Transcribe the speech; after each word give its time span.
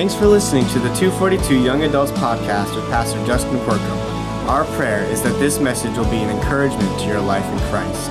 Thanks 0.00 0.14
for 0.14 0.26
listening 0.26 0.66
to 0.68 0.78
the 0.78 0.88
242 0.94 1.62
Young 1.62 1.82
Adults 1.82 2.10
Podcast 2.12 2.74
with 2.74 2.86
Pastor 2.86 3.22
Justin 3.26 3.58
Quirko. 3.58 4.48
Our 4.48 4.64
prayer 4.74 5.04
is 5.04 5.20
that 5.20 5.38
this 5.38 5.60
message 5.60 5.94
will 5.94 6.10
be 6.10 6.16
an 6.16 6.30
encouragement 6.30 7.00
to 7.00 7.06
your 7.06 7.20
life 7.20 7.44
in 7.44 7.58
Christ. 7.68 8.10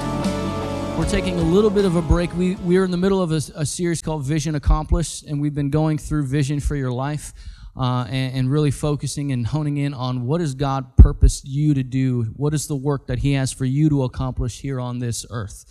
We're 0.99 1.09
taking 1.09 1.39
a 1.39 1.41
little 1.41 1.71
bit 1.71 1.85
of 1.85 1.95
a 1.95 2.01
break. 2.03 2.31
We, 2.35 2.57
we 2.57 2.77
are 2.77 2.85
in 2.85 2.91
the 2.91 2.97
middle 2.97 3.23
of 3.23 3.31
a, 3.31 3.41
a 3.55 3.65
series 3.65 4.03
called 4.03 4.23
Vision 4.23 4.53
Accomplished, 4.53 5.23
and 5.23 5.41
we've 5.41 5.55
been 5.55 5.71
going 5.71 5.97
through 5.97 6.27
Vision 6.27 6.59
for 6.59 6.75
Your 6.75 6.91
Life 6.91 7.33
uh, 7.75 8.05
and, 8.07 8.35
and 8.35 8.51
really 8.51 8.69
focusing 8.69 9.31
and 9.31 9.47
honing 9.47 9.77
in 9.77 9.95
on 9.95 10.27
what 10.27 10.41
has 10.41 10.53
God 10.53 10.95
purposed 10.95 11.47
you 11.47 11.73
to 11.73 11.81
do? 11.81 12.25
What 12.35 12.53
is 12.53 12.67
the 12.67 12.75
work 12.75 13.07
that 13.07 13.17
He 13.17 13.33
has 13.33 13.51
for 13.51 13.65
you 13.65 13.89
to 13.89 14.03
accomplish 14.03 14.61
here 14.61 14.79
on 14.79 14.99
this 14.99 15.25
earth? 15.31 15.65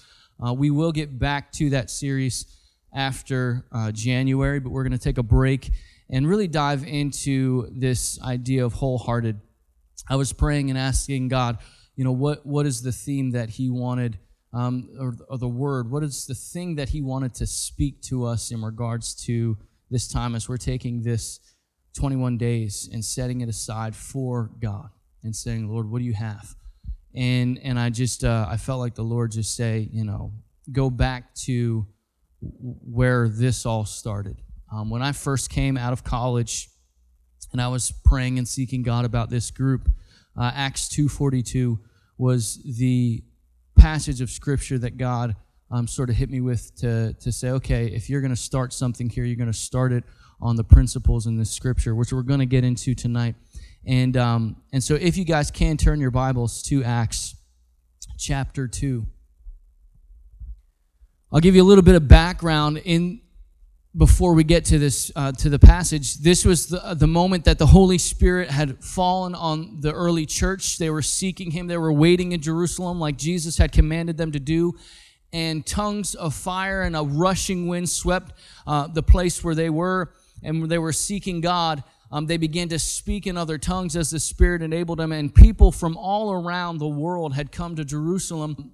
Uh, 0.45 0.53
we 0.53 0.73
will 0.73 0.91
get 0.91 1.17
back 1.17 1.53
to 1.53 1.71
that 1.71 1.91
series 1.91 2.45
after 2.93 3.67
uh, 3.71 3.93
January, 3.93 4.59
but 4.59 4.71
we're 4.71 4.83
going 4.83 4.91
to 4.91 4.99
take 4.99 5.19
a 5.19 5.23
break 5.23 5.71
and 6.11 6.29
really 6.29 6.49
dive 6.49 6.85
into 6.85 7.69
this 7.71 8.21
idea 8.23 8.65
of 8.65 8.75
wholehearted. 8.75 9.41
I 10.09 10.17
was 10.17 10.33
praying 10.33 10.71
and 10.71 10.79
asking 10.79 11.29
God, 11.29 11.59
you 11.97 12.05
know, 12.05 12.13
what, 12.13 12.47
what 12.47 12.67
is 12.67 12.83
the 12.83 12.93
theme 12.93 13.33
that 13.33 13.51
He 13.51 13.71
wanted, 13.71 14.19
um, 14.53 14.89
or, 14.99 15.17
or 15.29 15.39
the 15.39 15.49
word? 15.49 15.91
What 15.91 16.03
is 16.03 16.27
the 16.27 16.35
thing 16.35 16.77
that 16.77 16.91
He 16.91 17.03
wanted 17.03 17.35
to 17.35 17.47
speak 17.47 18.01
to 18.03 18.25
us 18.25 18.51
in 18.51 18.63
regards 18.63 19.15
to 19.27 19.59
this 19.91 20.09
time 20.09 20.35
as 20.35 20.49
we're 20.49 20.57
taking 20.57 21.03
this 21.03 21.41
21 21.95 22.39
days 22.39 22.89
and 22.93 23.05
setting 23.05 23.41
it 23.41 23.49
aside 23.49 23.95
for 23.97 24.51
God 24.61 24.91
and 25.23 25.35
saying, 25.35 25.69
Lord, 25.69 25.91
what 25.91 25.99
do 25.99 26.05
you 26.05 26.15
have? 26.15 26.55
And 27.15 27.59
and 27.59 27.79
I 27.79 27.91
just 27.91 28.23
uh, 28.23 28.47
I 28.49 28.57
felt 28.57 28.81
like 28.81 28.95
the 28.95 29.03
Lord 29.03 29.33
just 29.33 29.57
say, 29.57 29.89
you 29.91 30.05
know, 30.05 30.33
go 30.71 30.91
back 30.91 31.35
to 31.47 31.87
where 32.41 33.29
this 33.29 33.67
all 33.67 33.85
started. 33.85 34.37
Um, 34.73 34.91
when 34.91 35.03
I 35.03 35.13
first 35.13 35.51
came 35.51 35.77
out 35.77 35.93
of 35.93 36.05
college, 36.05 36.69
and 37.53 37.61
I 37.61 37.69
was 37.69 37.93
praying 38.05 38.39
and 38.39 38.47
seeking 38.47 38.83
God 38.83 39.05
about 39.05 39.31
this 39.31 39.51
group, 39.51 39.89
uh, 40.37 40.51
Acts 40.55 40.89
two 40.89 41.09
forty 41.09 41.43
two 41.43 41.81
was 42.19 42.63
the 42.79 43.23
passage 43.77 44.21
of 44.21 44.31
Scripture 44.31 44.79
that 44.79 44.99
God 44.99 45.37
um, 45.71 45.87
sort 45.87 46.11
of 46.11 46.17
hit 46.17 46.31
me 46.31 46.41
with 46.41 46.75
to 46.81 47.15
to 47.15 47.33
say, 47.33 47.51
okay, 47.51 47.87
if 47.87 48.11
you're 48.11 48.21
going 48.21 48.35
to 48.35 48.37
start 48.37 48.73
something 48.73 49.09
here, 49.09 49.25
you're 49.25 49.37
going 49.37 49.53
to 49.53 49.59
start 49.59 49.93
it 49.93 50.05
on 50.41 50.57
the 50.57 50.65
principles 50.65 51.27
in 51.27 51.39
this 51.39 51.51
Scripture, 51.51 51.95
which 51.95 52.13
we're 52.13 52.23
going 52.23 52.41
to 52.41 52.47
get 52.47 52.65
into 52.65 52.95
tonight. 52.95 53.35
And 53.87 54.17
um, 54.17 54.57
and 54.73 54.85
so, 54.85 54.95
if 54.95 55.17
you 55.17 55.25
guys 55.25 55.51
can 55.51 55.77
turn 55.77 56.01
your 56.01 56.11
Bibles 56.11 56.63
to 56.65 56.85
Acts 56.85 57.35
chapter 58.19 58.69
two. 58.69 59.07
I'll 61.31 61.41
give 61.41 61.55
you 61.55 61.63
a 61.63 61.65
little 61.65 61.85
bit 61.85 61.95
of 61.95 62.09
background 62.09 62.79
in 62.85 63.21
before 63.97 64.35
we 64.35 64.45
get 64.45 64.65
to 64.67 64.79
this 64.79 65.11
uh, 65.17 65.33
to 65.33 65.49
the 65.49 65.59
passage 65.59 66.17
this 66.19 66.45
was 66.45 66.67
the, 66.67 66.95
the 66.95 67.07
moment 67.07 67.45
that 67.45 67.59
the 67.59 67.67
holy 67.67 67.99
spirit 67.99 68.51
had 68.51 68.83
fallen 68.85 69.35
on 69.35 69.81
the 69.81 69.93
early 69.93 70.27
church. 70.27 70.79
They 70.79 70.91
were 70.91 71.03
seeking 71.03 71.51
him. 71.51 71.67
They 71.67 71.79
were 71.79 71.93
waiting 71.93 72.33
in 72.33 72.41
jerusalem 72.41 73.01
like 73.01 73.17
jesus 73.17 73.57
had 73.57 73.73
commanded 73.73 74.17
them 74.17 74.33
to 74.33 74.41
do. 74.41 74.75
And 75.33 75.67
tongues 75.67 76.15
of 76.15 76.35
fire 76.35 76.83
and 76.83 76.97
a 76.97 77.03
rushing 77.03 77.67
wind 77.67 77.91
swept 77.91 78.33
uh, 78.67 78.87
the 78.87 79.03
place 79.03 79.45
where 79.45 79.55
they 79.55 79.69
were. 79.69 80.15
And 80.43 80.71
they 80.71 80.79
were 80.79 80.93
seeking 80.93 81.41
god 81.41 81.83
um, 82.11 82.27
they 82.27 82.39
began 82.39 82.69
to 82.71 82.79
speak 82.79 83.27
in 83.27 83.37
other 83.37 83.59
tongues 83.59 83.95
as 83.95 84.11
the 84.11 84.21
spirit 84.21 84.63
enabled 84.63 84.99
them. 84.99 85.13
And 85.13 85.35
people 85.35 85.71
from 85.71 85.95
all 85.99 86.33
around 86.33 86.79
the 86.79 86.89
world 86.89 87.35
had 87.35 87.53
come 87.53 87.77
to 87.77 87.85
jerusalem 87.85 88.73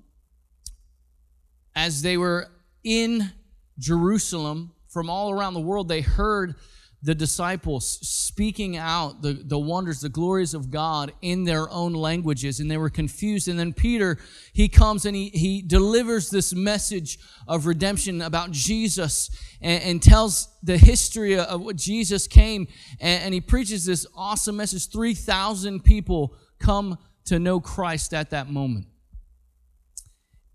as 1.74 2.02
they 2.02 2.16
were 2.16 2.48
in 2.84 3.32
Jerusalem 3.78 4.73
from 4.94 5.10
all 5.10 5.32
around 5.32 5.54
the 5.54 5.60
world, 5.60 5.88
they 5.88 6.00
heard 6.00 6.54
the 7.02 7.16
disciples 7.16 7.98
speaking 8.00 8.76
out 8.76 9.20
the, 9.20 9.32
the 9.34 9.58
wonders, 9.58 10.00
the 10.00 10.08
glories 10.08 10.54
of 10.54 10.70
God 10.70 11.12
in 11.20 11.42
their 11.44 11.68
own 11.68 11.92
languages, 11.92 12.60
and 12.60 12.70
they 12.70 12.78
were 12.78 12.88
confused. 12.88 13.48
And 13.48 13.58
then 13.58 13.74
Peter, 13.74 14.18
he 14.52 14.68
comes 14.68 15.04
and 15.04 15.14
he, 15.14 15.30
he 15.30 15.60
delivers 15.60 16.30
this 16.30 16.54
message 16.54 17.18
of 17.46 17.66
redemption 17.66 18.22
about 18.22 18.52
Jesus 18.52 19.28
and, 19.60 19.82
and 19.82 20.02
tells 20.02 20.48
the 20.62 20.78
history 20.78 21.36
of 21.36 21.60
what 21.60 21.76
Jesus 21.76 22.28
came, 22.28 22.68
and, 23.00 23.24
and 23.24 23.34
he 23.34 23.40
preaches 23.40 23.84
this 23.84 24.06
awesome 24.16 24.56
message. 24.56 24.88
3,000 24.88 25.84
people 25.84 26.34
come 26.60 26.96
to 27.24 27.38
know 27.40 27.58
Christ 27.58 28.14
at 28.14 28.30
that 28.30 28.48
moment. 28.48 28.86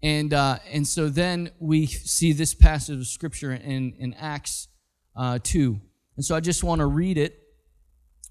And, 0.02 0.34
uh, 0.34 0.60
and 0.72 0.88
so 0.88 1.10
then 1.10 1.52
we 1.60 1.86
see 1.86 2.32
this 2.32 2.54
passage 2.54 3.00
of 3.00 3.08
scripture 3.08 3.52
in, 3.52 3.94
in 4.00 4.14
Acts 4.14 4.70
uh, 5.16 5.40
2. 5.44 5.80
And 6.16 6.26
so 6.26 6.36
I 6.36 6.40
just 6.40 6.64
want 6.64 6.80
to 6.80 6.86
read 6.86 7.18
it. 7.18 7.38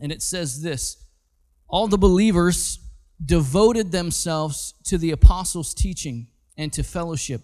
And 0.01 0.13
it 0.13 0.23
says 0.23 0.63
this 0.63 1.05
All 1.69 1.89
the 1.89 1.99
believers 1.99 2.79
devoted 3.23 3.93
themselves 3.93 4.75
to 4.85 4.97
the 4.97 5.11
apostles' 5.11 5.75
teaching 5.75 6.29
and 6.57 6.73
to 6.73 6.83
fellowship 6.83 7.43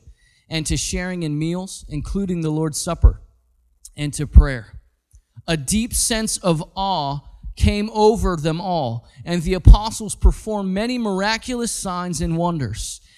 and 0.49 0.67
to 0.67 0.77
sharing 0.77 1.23
in 1.23 1.39
meals, 1.39 1.84
including 1.89 2.43
the 2.43 2.51
Lord's 2.51 2.81
Supper, 2.81 3.23
and 3.97 4.13
to 4.15 4.27
prayer. 4.27 4.81
A 5.47 5.57
deep 5.57 5.93
sense 5.95 6.39
of 6.39 6.63
awe 6.77 7.21
came 7.57 7.91
over 7.93 8.37
them 8.37 8.61
all, 8.61 9.09
and 9.25 9.43
the 9.43 9.55
apostles 9.55 10.15
performed 10.15 10.73
many 10.73 10.99
miraculous 10.99 11.71
signs 11.71 12.21
and 12.21 12.37
wonders 12.37 13.01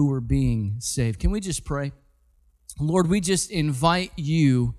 who 0.00 0.10
are 0.10 0.20
being 0.22 0.76
saved. 0.78 1.20
Can 1.20 1.30
we 1.30 1.40
just 1.40 1.62
pray? 1.62 1.92
Lord, 2.78 3.06
we 3.06 3.20
just 3.20 3.50
invite 3.50 4.12
you 4.16 4.74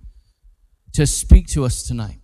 to 0.93 1.05
speak 1.05 1.45
to 1.49 1.63
us 1.63 1.83
tonight. 1.83 2.17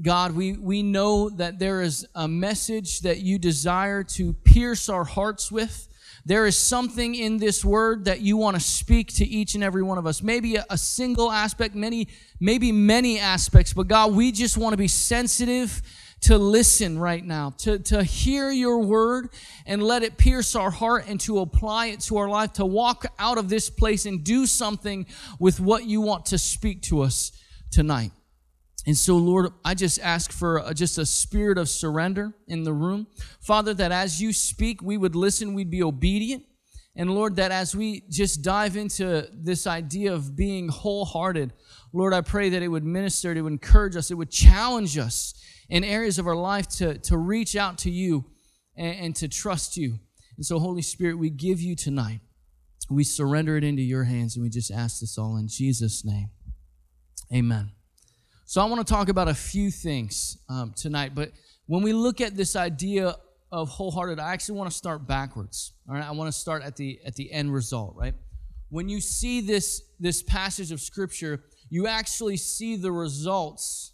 God, 0.00 0.34
we, 0.34 0.54
we 0.54 0.82
know 0.82 1.28
that 1.28 1.58
there 1.58 1.82
is 1.82 2.06
a 2.14 2.26
message 2.26 3.00
that 3.00 3.18
you 3.18 3.38
desire 3.38 4.02
to 4.04 4.32
pierce 4.32 4.88
our 4.88 5.04
hearts 5.04 5.52
with. 5.52 5.88
There 6.24 6.46
is 6.46 6.56
something 6.56 7.14
in 7.14 7.38
this 7.38 7.64
word 7.64 8.04
that 8.04 8.20
you 8.20 8.36
want 8.36 8.56
to 8.56 8.60
speak 8.60 9.12
to 9.14 9.26
each 9.26 9.54
and 9.54 9.64
every 9.64 9.82
one 9.82 9.98
of 9.98 10.06
us. 10.06 10.22
Maybe 10.22 10.56
a, 10.56 10.66
a 10.70 10.78
single 10.78 11.30
aspect, 11.30 11.74
many, 11.74 12.08
maybe 12.40 12.72
many 12.72 13.18
aspects, 13.18 13.72
but 13.72 13.88
God, 13.88 14.14
we 14.14 14.32
just 14.32 14.56
want 14.56 14.72
to 14.72 14.76
be 14.76 14.88
sensitive 14.88 15.82
to 16.20 16.36
listen 16.36 16.98
right 16.98 17.24
now, 17.24 17.50
to, 17.58 17.78
to 17.78 18.02
hear 18.02 18.50
your 18.50 18.80
word 18.80 19.28
and 19.66 19.82
let 19.82 20.02
it 20.02 20.16
pierce 20.16 20.56
our 20.56 20.70
heart 20.70 21.04
and 21.08 21.20
to 21.20 21.38
apply 21.38 21.86
it 21.86 22.00
to 22.00 22.16
our 22.16 22.28
life, 22.28 22.54
to 22.54 22.66
walk 22.66 23.06
out 23.18 23.38
of 23.38 23.48
this 23.48 23.70
place 23.70 24.04
and 24.04 24.24
do 24.24 24.44
something 24.44 25.06
with 25.38 25.60
what 25.60 25.84
you 25.84 26.00
want 26.00 26.26
to 26.26 26.38
speak 26.38 26.82
to 26.82 27.02
us 27.02 27.32
tonight. 27.70 28.10
And 28.88 28.96
so, 28.96 29.18
Lord, 29.18 29.52
I 29.66 29.74
just 29.74 30.00
ask 30.00 30.32
for 30.32 30.62
a, 30.64 30.72
just 30.72 30.96
a 30.96 31.04
spirit 31.04 31.58
of 31.58 31.68
surrender 31.68 32.32
in 32.46 32.62
the 32.62 32.72
room. 32.72 33.06
Father, 33.38 33.74
that 33.74 33.92
as 33.92 34.18
you 34.18 34.32
speak, 34.32 34.80
we 34.80 34.96
would 34.96 35.14
listen, 35.14 35.52
we'd 35.52 35.70
be 35.70 35.82
obedient. 35.82 36.44
And 36.96 37.10
Lord, 37.10 37.36
that 37.36 37.52
as 37.52 37.76
we 37.76 38.04
just 38.08 38.40
dive 38.40 38.78
into 38.78 39.28
this 39.30 39.66
idea 39.66 40.14
of 40.14 40.34
being 40.34 40.70
wholehearted, 40.70 41.52
Lord, 41.92 42.14
I 42.14 42.22
pray 42.22 42.48
that 42.48 42.62
it 42.62 42.68
would 42.68 42.82
minister, 42.82 43.30
it 43.30 43.42
would 43.42 43.52
encourage 43.52 43.94
us, 43.94 44.10
it 44.10 44.14
would 44.14 44.30
challenge 44.30 44.96
us 44.96 45.34
in 45.68 45.84
areas 45.84 46.18
of 46.18 46.26
our 46.26 46.34
life 46.34 46.66
to, 46.78 46.96
to 46.96 47.18
reach 47.18 47.56
out 47.56 47.76
to 47.80 47.90
you 47.90 48.24
and, 48.74 48.96
and 49.00 49.16
to 49.16 49.28
trust 49.28 49.76
you. 49.76 49.98
And 50.38 50.46
so, 50.46 50.58
Holy 50.58 50.80
Spirit, 50.80 51.18
we 51.18 51.28
give 51.28 51.60
you 51.60 51.76
tonight. 51.76 52.20
We 52.88 53.04
surrender 53.04 53.58
it 53.58 53.64
into 53.64 53.82
your 53.82 54.04
hands 54.04 54.34
and 54.34 54.42
we 54.42 54.48
just 54.48 54.70
ask 54.70 55.00
this 55.00 55.18
all 55.18 55.36
in 55.36 55.46
Jesus' 55.46 56.06
name. 56.06 56.30
Amen. 57.30 57.72
So, 58.50 58.62
I 58.62 58.64
want 58.64 58.86
to 58.86 58.90
talk 58.90 59.10
about 59.10 59.28
a 59.28 59.34
few 59.34 59.70
things 59.70 60.38
um, 60.48 60.72
tonight, 60.74 61.14
but 61.14 61.32
when 61.66 61.82
we 61.82 61.92
look 61.92 62.22
at 62.22 62.34
this 62.34 62.56
idea 62.56 63.14
of 63.52 63.68
wholehearted, 63.68 64.18
I 64.18 64.32
actually 64.32 64.56
want 64.56 64.70
to 64.70 64.76
start 64.76 65.06
backwards. 65.06 65.74
All 65.86 65.94
right, 65.94 66.02
I 66.02 66.12
want 66.12 66.32
to 66.32 66.40
start 66.40 66.62
at 66.62 66.74
the 66.74 66.98
at 67.04 67.14
the 67.14 67.30
end 67.30 67.52
result, 67.52 67.94
right? 67.94 68.14
When 68.70 68.88
you 68.88 69.02
see 69.02 69.42
this 69.42 69.82
this 70.00 70.22
passage 70.22 70.72
of 70.72 70.80
scripture, 70.80 71.44
you 71.68 71.88
actually 71.88 72.38
see 72.38 72.76
the 72.76 72.90
results 72.90 73.92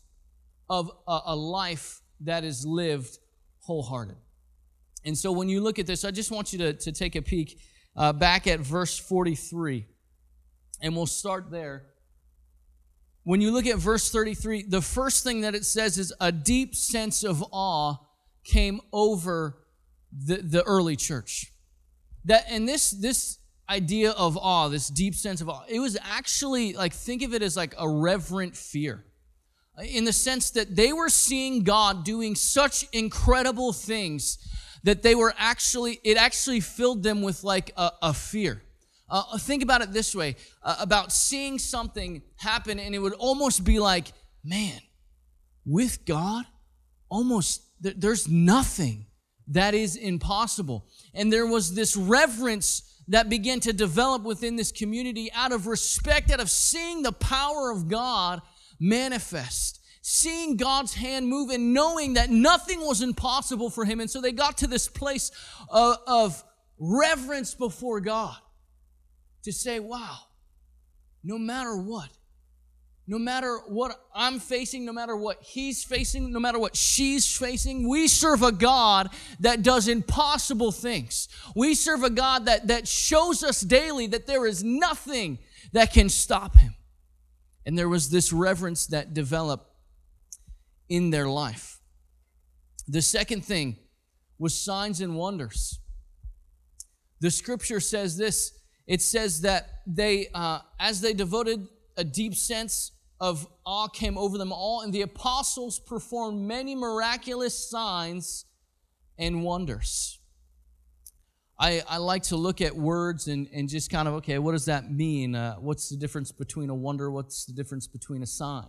of 0.70 0.88
a, 1.08 1.18
a 1.26 1.34
life 1.34 2.00
that 2.20 2.44
is 2.44 2.64
lived 2.64 3.18
wholehearted. 3.58 4.18
And 5.04 5.18
so 5.18 5.32
when 5.32 5.48
you 5.48 5.62
look 5.62 5.80
at 5.80 5.88
this, 5.88 6.04
I 6.04 6.12
just 6.12 6.30
want 6.30 6.52
you 6.52 6.60
to, 6.60 6.74
to 6.74 6.92
take 6.92 7.16
a 7.16 7.22
peek 7.22 7.58
uh, 7.96 8.12
back 8.12 8.46
at 8.46 8.60
verse 8.60 8.96
43. 9.00 9.84
And 10.80 10.94
we'll 10.94 11.06
start 11.06 11.50
there. 11.50 11.86
When 13.24 13.40
you 13.40 13.50
look 13.50 13.66
at 13.66 13.78
verse 13.78 14.10
33, 14.10 14.64
the 14.64 14.82
first 14.82 15.24
thing 15.24 15.40
that 15.40 15.54
it 15.54 15.64
says 15.64 15.98
is 15.98 16.12
a 16.20 16.30
deep 16.30 16.74
sense 16.74 17.24
of 17.24 17.42
awe 17.50 17.96
came 18.44 18.80
over 18.92 19.58
the, 20.12 20.36
the 20.36 20.62
early 20.64 20.94
church. 20.94 21.50
That 22.26 22.44
and 22.48 22.68
this 22.68 22.90
this 22.90 23.38
idea 23.68 24.10
of 24.10 24.36
awe, 24.36 24.68
this 24.68 24.88
deep 24.88 25.14
sense 25.14 25.40
of 25.40 25.48
awe, 25.48 25.64
it 25.68 25.80
was 25.80 25.96
actually 26.02 26.74
like 26.74 26.92
think 26.92 27.22
of 27.22 27.34
it 27.34 27.42
as 27.42 27.56
like 27.56 27.74
a 27.78 27.88
reverent 27.88 28.56
fear. 28.56 29.04
In 29.82 30.04
the 30.04 30.12
sense 30.12 30.50
that 30.50 30.76
they 30.76 30.92
were 30.92 31.08
seeing 31.08 31.64
God 31.64 32.04
doing 32.04 32.34
such 32.34 32.86
incredible 32.92 33.72
things 33.72 34.38
that 34.84 35.02
they 35.02 35.14
were 35.14 35.34
actually, 35.38 35.98
it 36.04 36.16
actually 36.16 36.60
filled 36.60 37.02
them 37.02 37.22
with 37.22 37.42
like 37.42 37.72
a, 37.76 37.90
a 38.02 38.14
fear. 38.14 38.62
Uh, 39.08 39.36
think 39.38 39.62
about 39.62 39.82
it 39.82 39.92
this 39.92 40.14
way 40.14 40.36
uh, 40.62 40.76
about 40.80 41.12
seeing 41.12 41.58
something 41.58 42.22
happen, 42.36 42.78
and 42.78 42.94
it 42.94 42.98
would 42.98 43.12
almost 43.14 43.64
be 43.64 43.78
like, 43.78 44.12
man, 44.42 44.80
with 45.66 46.04
God, 46.06 46.44
almost 47.08 47.62
th- 47.82 47.96
there's 47.98 48.28
nothing 48.28 49.06
that 49.48 49.74
is 49.74 49.96
impossible. 49.96 50.86
And 51.12 51.32
there 51.32 51.46
was 51.46 51.74
this 51.74 51.96
reverence 51.96 53.02
that 53.08 53.28
began 53.28 53.60
to 53.60 53.72
develop 53.74 54.22
within 54.22 54.56
this 54.56 54.72
community 54.72 55.30
out 55.32 55.52
of 55.52 55.66
respect, 55.66 56.30
out 56.30 56.40
of 56.40 56.50
seeing 56.50 57.02
the 57.02 57.12
power 57.12 57.70
of 57.70 57.88
God 57.88 58.40
manifest, 58.80 59.80
seeing 60.00 60.56
God's 60.56 60.94
hand 60.94 61.28
move 61.28 61.50
and 61.50 61.74
knowing 61.74 62.14
that 62.14 62.30
nothing 62.30 62.80
was 62.80 63.02
impossible 63.02 63.68
for 63.68 63.84
him. 63.84 64.00
And 64.00 64.10
so 64.10 64.22
they 64.22 64.32
got 64.32 64.58
to 64.58 64.66
this 64.66 64.88
place 64.88 65.30
of, 65.68 65.98
of 66.06 66.42
reverence 66.78 67.54
before 67.54 68.00
God 68.00 68.36
to 69.44 69.52
say, 69.52 69.80
wow, 69.80 70.18
no 71.22 71.38
matter 71.38 71.76
what, 71.76 72.10
no 73.06 73.18
matter 73.18 73.58
what 73.68 73.98
I'm 74.14 74.40
facing, 74.40 74.86
no 74.86 74.92
matter 74.92 75.14
what 75.14 75.42
he's 75.42 75.84
facing, 75.84 76.32
no 76.32 76.40
matter 76.40 76.58
what 76.58 76.74
she's 76.74 77.36
facing, 77.36 77.86
we 77.86 78.08
serve 78.08 78.42
a 78.42 78.52
God 78.52 79.10
that 79.40 79.62
does 79.62 79.88
impossible 79.88 80.72
things. 80.72 81.28
We 81.54 81.74
serve 81.74 82.02
a 82.02 82.10
God 82.10 82.46
that, 82.46 82.68
that 82.68 82.88
shows 82.88 83.42
us 83.42 83.60
daily 83.60 84.06
that 84.08 84.26
there 84.26 84.46
is 84.46 84.64
nothing 84.64 85.38
that 85.72 85.92
can 85.92 86.08
stop 86.08 86.56
him. 86.56 86.74
And 87.66 87.76
there 87.76 87.88
was 87.88 88.08
this 88.08 88.32
reverence 88.32 88.86
that 88.86 89.12
developed 89.12 89.70
in 90.88 91.10
their 91.10 91.28
life. 91.28 91.80
The 92.88 93.02
second 93.02 93.44
thing 93.44 93.76
was 94.38 94.58
signs 94.58 95.00
and 95.00 95.14
wonders. 95.14 95.78
The 97.20 97.30
scripture 97.30 97.80
says 97.80 98.16
this 98.16 98.52
it 98.86 99.00
says 99.00 99.40
that 99.42 99.82
they, 99.86 100.28
uh, 100.34 100.60
as 100.78 101.00
they 101.00 101.12
devoted 101.12 101.68
a 101.96 102.04
deep 102.04 102.34
sense 102.34 102.92
of 103.20 103.46
awe 103.64 103.88
came 103.88 104.18
over 104.18 104.36
them 104.36 104.52
all, 104.52 104.82
and 104.82 104.92
the 104.92 105.02
apostles 105.02 105.78
performed 105.78 106.40
many 106.40 106.74
miraculous 106.74 107.70
signs 107.70 108.44
and 109.18 109.42
wonders. 109.42 110.18
I, 111.58 111.82
I 111.88 111.98
like 111.98 112.24
to 112.24 112.36
look 112.36 112.60
at 112.60 112.74
words 112.74 113.28
and, 113.28 113.48
and 113.54 113.68
just 113.68 113.90
kind 113.90 114.08
of, 114.08 114.14
okay, 114.14 114.38
what 114.38 114.52
does 114.52 114.64
that 114.64 114.90
mean? 114.90 115.36
Uh, 115.36 115.54
what's 115.54 115.88
the 115.88 115.96
difference 115.96 116.32
between 116.32 116.68
a 116.68 116.74
wonder? 116.74 117.10
What's 117.10 117.44
the 117.44 117.52
difference 117.52 117.86
between 117.86 118.22
a 118.22 118.26
sign? 118.26 118.66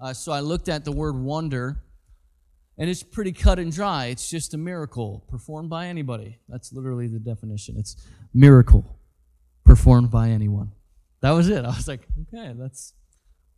Uh, 0.00 0.12
so 0.12 0.32
I 0.32 0.40
looked 0.40 0.68
at 0.68 0.84
the 0.84 0.92
word 0.92 1.16
wonder, 1.16 1.84
and 2.76 2.90
it's 2.90 3.04
pretty 3.04 3.32
cut 3.32 3.58
and 3.60 3.72
dry. 3.72 4.06
It's 4.06 4.28
just 4.28 4.52
a 4.54 4.58
miracle 4.58 5.24
performed 5.30 5.70
by 5.70 5.86
anybody. 5.86 6.40
That's 6.48 6.72
literally 6.72 7.06
the 7.06 7.20
definition. 7.20 7.76
It's 7.78 7.96
miracle 8.34 8.95
performed 9.66 10.10
by 10.10 10.30
anyone. 10.30 10.72
That 11.20 11.32
was 11.32 11.48
it. 11.48 11.64
I 11.64 11.68
was 11.68 11.88
like, 11.88 12.06
okay, 12.22 12.54
that's 12.56 12.94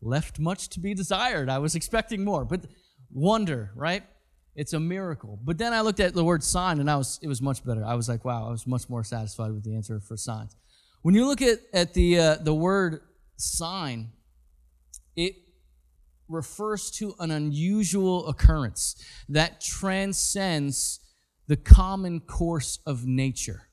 left 0.00 0.38
much 0.38 0.68
to 0.70 0.80
be 0.80 0.94
desired. 0.94 1.48
I 1.50 1.58
was 1.58 1.74
expecting 1.74 2.24
more, 2.24 2.44
but 2.44 2.62
wonder, 3.12 3.70
right? 3.76 4.02
It's 4.56 4.72
a 4.72 4.80
miracle. 4.80 5.38
But 5.44 5.58
then 5.58 5.72
I 5.72 5.82
looked 5.82 6.00
at 6.00 6.14
the 6.14 6.24
word 6.24 6.42
sign 6.42 6.80
and 6.80 6.90
I 6.90 6.96
was 6.96 7.20
it 7.22 7.28
was 7.28 7.40
much 7.40 7.64
better. 7.64 7.84
I 7.84 7.94
was 7.94 8.08
like, 8.08 8.24
wow, 8.24 8.48
I 8.48 8.50
was 8.50 8.66
much 8.66 8.88
more 8.88 9.04
satisfied 9.04 9.52
with 9.52 9.64
the 9.64 9.74
answer 9.76 10.00
for 10.00 10.16
signs. 10.16 10.56
When 11.02 11.14
you 11.14 11.26
look 11.26 11.42
at, 11.42 11.60
at 11.72 11.94
the 11.94 12.18
uh, 12.18 12.36
the 12.36 12.54
word 12.54 13.02
sign, 13.36 14.10
it 15.14 15.34
refers 16.28 16.90
to 16.92 17.14
an 17.20 17.30
unusual 17.30 18.26
occurrence 18.26 18.96
that 19.28 19.60
transcends 19.60 21.00
the 21.46 21.56
common 21.56 22.20
course 22.20 22.80
of 22.84 23.06
nature 23.06 23.67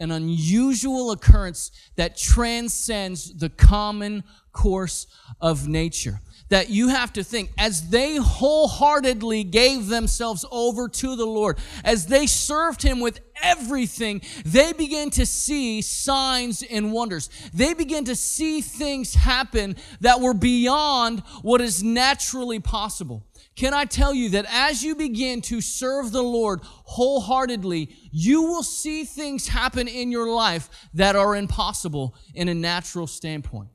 an 0.00 0.10
unusual 0.10 1.10
occurrence 1.10 1.70
that 1.96 2.16
transcends 2.16 3.36
the 3.38 3.48
common 3.48 4.24
course 4.58 5.06
of 5.40 5.68
nature. 5.68 6.20
That 6.48 6.70
you 6.70 6.88
have 6.88 7.12
to 7.12 7.22
think, 7.22 7.50
as 7.58 7.90
they 7.90 8.16
wholeheartedly 8.16 9.44
gave 9.44 9.88
themselves 9.88 10.46
over 10.50 10.88
to 10.88 11.14
the 11.14 11.26
Lord, 11.26 11.58
as 11.84 12.06
they 12.06 12.26
served 12.26 12.80
Him 12.80 13.00
with 13.00 13.20
everything, 13.42 14.22
they 14.46 14.72
began 14.72 15.10
to 15.10 15.26
see 15.26 15.82
signs 15.82 16.62
and 16.62 16.90
wonders. 16.90 17.28
They 17.52 17.74
began 17.74 18.06
to 18.06 18.16
see 18.16 18.62
things 18.62 19.14
happen 19.14 19.76
that 20.00 20.22
were 20.22 20.32
beyond 20.32 21.20
what 21.42 21.60
is 21.60 21.84
naturally 21.84 22.60
possible. 22.60 23.26
Can 23.54 23.74
I 23.74 23.84
tell 23.84 24.14
you 24.14 24.30
that 24.30 24.46
as 24.48 24.82
you 24.82 24.94
begin 24.94 25.42
to 25.42 25.60
serve 25.60 26.12
the 26.12 26.22
Lord 26.22 26.60
wholeheartedly, 26.62 27.94
you 28.10 28.42
will 28.42 28.62
see 28.62 29.04
things 29.04 29.48
happen 29.48 29.86
in 29.86 30.10
your 30.10 30.30
life 30.30 30.70
that 30.94 31.14
are 31.14 31.36
impossible 31.36 32.14
in 32.34 32.48
a 32.48 32.54
natural 32.54 33.06
standpoint. 33.06 33.68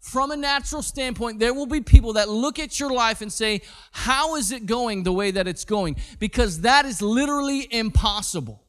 From 0.00 0.30
a 0.30 0.36
natural 0.36 0.82
standpoint, 0.82 1.38
there 1.38 1.52
will 1.52 1.66
be 1.66 1.80
people 1.80 2.14
that 2.14 2.28
look 2.28 2.58
at 2.58 2.78
your 2.78 2.90
life 2.90 3.20
and 3.20 3.32
say, 3.32 3.62
How 3.92 4.36
is 4.36 4.52
it 4.52 4.66
going 4.66 5.02
the 5.02 5.12
way 5.12 5.30
that 5.32 5.48
it's 5.48 5.64
going? 5.64 5.96
Because 6.18 6.60
that 6.60 6.84
is 6.84 7.02
literally 7.02 7.66
impossible. 7.72 8.64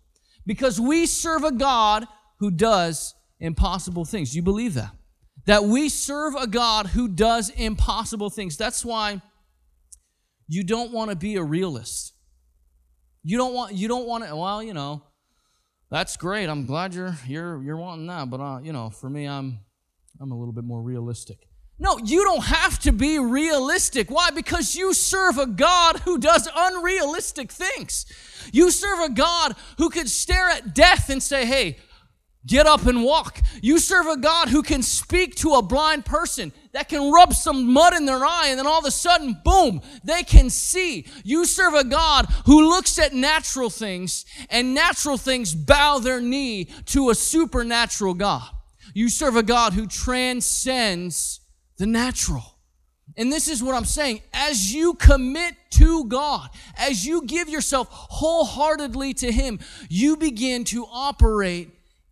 Because 0.45 0.79
we 0.79 1.05
serve 1.05 1.43
a 1.43 1.51
God 1.51 2.07
who 2.39 2.49
does 2.49 3.13
impossible 3.39 4.05
things. 4.05 4.35
You 4.35 4.41
believe 4.41 4.73
that? 4.73 4.91
That 5.45 5.63
we 5.63 5.89
serve 5.89 6.35
a 6.35 6.47
God 6.47 6.87
who 6.87 7.07
does 7.07 7.49
impossible 7.49 8.29
things. 8.29 8.57
That's 8.57 8.83
why 8.83 9.21
you 10.47 10.63
don't 10.63 10.91
want 10.91 11.11
to 11.11 11.15
be 11.15 11.35
a 11.35 11.43
realist. 11.43 12.13
You 13.23 13.37
don't 13.37 13.53
want 13.53 13.73
you 13.73 13.87
don't 13.87 14.07
want 14.07 14.25
to 14.25 14.35
well, 14.35 14.63
you 14.63 14.73
know, 14.73 15.03
that's 15.91 16.17
great. 16.17 16.49
I'm 16.49 16.65
glad 16.65 16.93
you're 16.93 17.15
you're 17.27 17.61
you're 17.61 17.77
wanting 17.77 18.07
that, 18.07 18.29
but 18.29 18.39
uh, 18.39 18.59
you 18.59 18.73
know, 18.73 18.89
for 18.89 19.09
me 19.09 19.27
I'm 19.27 19.59
I'm 20.19 20.31
a 20.31 20.37
little 20.37 20.53
bit 20.53 20.63
more 20.63 20.81
realistic. 20.81 21.47
No, 21.81 21.97
you 21.97 22.25
don't 22.25 22.43
have 22.43 22.77
to 22.79 22.91
be 22.91 23.19
realistic. 23.19 24.11
Why? 24.11 24.31
Because 24.31 24.75
you 24.75 24.93
serve 24.93 25.37
a 25.37 25.45
God 25.45 25.99
who 25.99 26.17
does 26.17 26.49
unrealistic 26.53 27.51
things. 27.51 28.05
You 28.51 28.69
serve 28.69 28.99
a 28.99 29.13
God 29.13 29.55
who 29.77 29.89
could 29.89 30.09
stare 30.09 30.49
at 30.49 30.73
death 30.75 31.09
and 31.09 31.23
say, 31.23 31.45
"Hey, 31.45 31.77
Get 32.45 32.67
up 32.67 32.85
and 32.85 33.03
walk. 33.03 33.41
You 33.61 33.79
serve 33.79 34.07
a 34.07 34.15
God 34.15 34.47
who 34.47 34.63
can 34.63 34.81
speak 34.81 35.35
to 35.35 35.55
a 35.55 35.61
blind 35.61 36.05
person, 36.05 36.53
that 36.71 36.87
can 36.87 37.11
rub 37.11 37.33
some 37.33 37.73
mud 37.73 37.93
in 37.93 38.05
their 38.05 38.23
eye, 38.25 38.47
and 38.49 38.57
then 38.57 38.65
all 38.65 38.79
of 38.79 38.85
a 38.85 38.91
sudden, 38.91 39.37
boom, 39.43 39.81
they 40.05 40.23
can 40.23 40.49
see. 40.49 41.05
You 41.25 41.45
serve 41.45 41.73
a 41.73 41.83
God 41.83 42.27
who 42.45 42.69
looks 42.69 42.97
at 42.97 43.13
natural 43.13 43.69
things, 43.69 44.25
and 44.49 44.73
natural 44.73 45.17
things 45.17 45.53
bow 45.53 45.99
their 45.99 46.21
knee 46.21 46.65
to 46.85 47.09
a 47.09 47.15
supernatural 47.15 48.13
God. 48.13 48.49
You 48.93 49.09
serve 49.09 49.35
a 49.35 49.43
God 49.43 49.73
who 49.73 49.87
transcends 49.87 51.41
the 51.77 51.87
natural. 51.87 52.59
And 53.17 53.31
this 53.31 53.47
is 53.47 53.63
what 53.63 53.75
I'm 53.75 53.85
saying. 53.85 54.21
As 54.33 54.73
you 54.73 54.93
commit 54.93 55.55
to 55.71 56.05
God, 56.05 56.49
as 56.77 57.05
you 57.05 57.25
give 57.25 57.49
yourself 57.49 57.87
wholeheartedly 57.91 59.13
to 59.15 59.31
Him, 59.31 59.59
you 59.89 60.15
begin 60.15 60.63
to 60.65 60.85
operate 60.85 61.69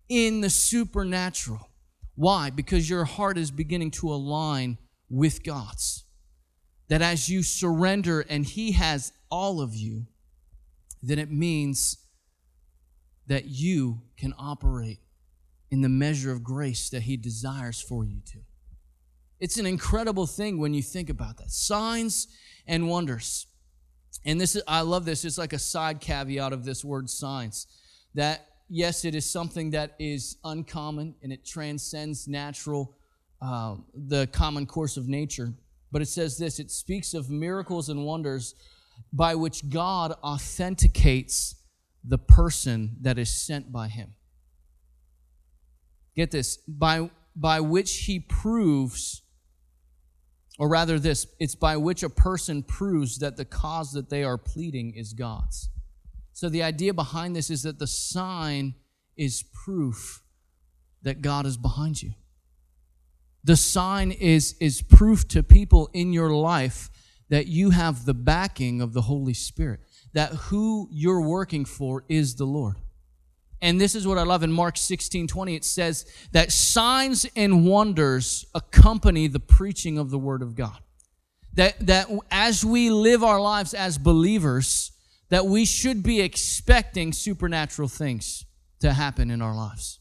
in 0.10 0.42
the 0.42 0.50
supernatural. 0.50 1.70
Why? 2.16 2.50
Because 2.50 2.90
your 2.90 3.06
heart 3.06 3.38
is 3.38 3.52
beginning 3.52 3.92
to 3.92 4.12
align 4.12 4.78
with 5.10 5.44
God's. 5.44 6.04
That 6.90 7.02
as 7.02 7.30
you 7.30 7.44
surrender 7.44 8.22
and 8.22 8.46
He 8.46 8.72
has 8.74 9.14
all 9.30 9.62
of 9.62 9.76
you, 9.76 10.08
then 11.02 11.20
it 11.20 11.32
means 11.32 11.98
that 13.28 13.46
you 13.46 14.02
can 14.18 14.34
operate 14.38 15.00
in 15.70 15.82
the 15.82 15.90
measure 15.90 16.32
of 16.32 16.44
grace 16.44 16.90
that 16.90 17.04
He 17.04 17.18
desires 17.18 17.82
for 17.82 18.06
you 18.06 18.22
to. 18.32 18.40
It's 19.40 19.58
an 19.58 19.66
incredible 19.66 20.26
thing 20.26 20.58
when 20.58 20.74
you 20.74 20.82
think 20.82 21.10
about 21.10 21.38
that. 21.38 21.52
Signs 21.52 22.28
and 22.66 22.88
wonders. 22.88 23.48
And 24.26 24.42
this 24.42 24.56
is, 24.56 24.64
I 24.68 24.82
love 24.82 25.06
this. 25.06 25.24
It's 25.24 25.38
like 25.38 25.54
a 25.54 25.60
side 25.60 26.00
caveat 26.00 26.54
of 26.54 26.66
this 26.66 26.84
word 26.84 27.10
signs. 27.10 27.68
That 28.16 28.48
yes, 28.68 29.06
it 29.06 29.16
is 29.16 29.30
something 29.30 29.72
that 29.72 29.96
is 30.00 30.38
uncommon 30.44 31.16
and 31.22 31.32
it 31.32 31.46
transcends 31.46 32.28
natural, 32.28 32.98
uh, 33.42 33.76
the 33.94 34.28
common 34.28 34.66
course 34.66 34.98
of 34.98 35.08
nature. 35.08 35.54
But 35.92 36.02
it 36.02 36.08
says 36.08 36.38
this 36.38 36.60
it 36.60 36.72
speaks 36.72 37.14
of 37.14 37.30
miracles 37.30 37.90
and 37.90 38.06
wonders 38.06 38.56
by 39.14 39.36
which 39.36 39.70
God 39.70 40.14
authenticates 40.24 41.56
the 42.04 42.18
person 42.18 42.98
that 43.02 43.18
is 43.18 43.34
sent 43.34 43.72
by 43.72 43.88
him. 43.88 44.14
Get 46.18 46.32
this, 46.32 46.58
by, 46.68 47.10
by 47.36 47.62
which 47.62 48.00
he 48.00 48.20
proves 48.20 49.22
Or 50.60 50.68
rather, 50.70 50.98
this 51.00 51.28
it's 51.40 51.56
by 51.56 51.78
which 51.78 52.04
a 52.04 52.10
person 52.10 52.64
proves 52.64 53.20
that 53.20 53.38
the 53.38 53.46
cause 53.46 53.92
that 53.92 54.10
they 54.10 54.24
are 54.24 54.38
pleading 54.38 54.94
is 54.96 55.14
God's. 55.14 55.70
So 56.34 56.50
the 56.50 56.64
idea 56.64 56.94
behind 56.94 57.36
this 57.36 57.50
is 57.50 57.64
that 57.64 57.80
the 57.80 57.88
sign 57.88 58.76
is 59.16 59.44
proof 59.66 60.24
that 61.04 61.22
God 61.22 61.46
is 61.46 61.58
behind 61.58 62.02
you. 62.02 62.14
The 63.44 63.56
sign 63.56 64.12
is, 64.12 64.56
is 64.60 64.82
proof 64.82 65.28
to 65.30 65.44
people 65.44 65.90
in 65.94 66.14
your 66.14 66.32
life 66.32 66.90
that 67.30 67.48
you 67.48 67.72
have 67.72 68.06
the 68.06 68.14
backing 68.14 68.82
of 68.82 68.94
the 68.94 69.04
Holy 69.04 69.34
Spirit, 69.34 69.82
that 70.14 70.32
who 70.34 70.90
you're 70.92 71.22
working 71.22 71.66
for 71.66 72.04
is 72.10 72.36
the 72.36 72.46
Lord. 72.46 72.78
And 73.62 73.82
this 73.82 73.96
is 73.96 74.08
what 74.08 74.18
I 74.18 74.24
love 74.24 74.44
in 74.44 74.52
Mark 74.52 74.78
16 74.78 75.28
20. 75.28 75.56
It 75.56 75.66
says 75.66 76.06
that 76.32 76.52
signs 76.52 77.26
and 77.36 77.66
wonders 77.66 78.46
accompany 78.54 79.28
the 79.28 79.40
preaching 79.40 79.98
of 79.98 80.10
the 80.10 80.20
Word 80.20 80.42
of 80.42 80.56
God. 80.56 80.80
That, 81.54 81.88
that 81.88 82.08
as 82.30 82.64
we 82.64 82.92
live 82.92 83.24
our 83.24 83.42
lives 83.42 83.74
as 83.74 83.98
believers, 83.98 84.92
that 85.30 85.46
we 85.48 85.66
should 85.66 86.04
be 86.04 86.22
expecting 86.22 87.12
supernatural 87.12 87.88
things 87.88 88.46
to 88.82 88.94
happen 88.94 89.32
in 89.32 89.42
our 89.42 89.56
lives. 89.56 90.00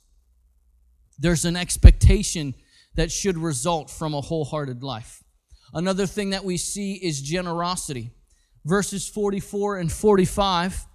There's 1.18 1.46
an 1.46 1.56
expectation 1.56 2.54
that 2.94 3.10
should 3.10 3.38
result 3.38 3.90
from 3.90 4.14
a 4.14 4.20
wholehearted 4.20 4.82
life. 4.82 5.22
Another 5.72 6.06
thing 6.06 6.30
that 6.30 6.44
we 6.44 6.56
see 6.56 6.94
is 6.94 7.20
generosity. 7.20 8.10
Verses 8.64 9.08
44 9.08 9.78
and 9.78 9.90
45 9.90 10.86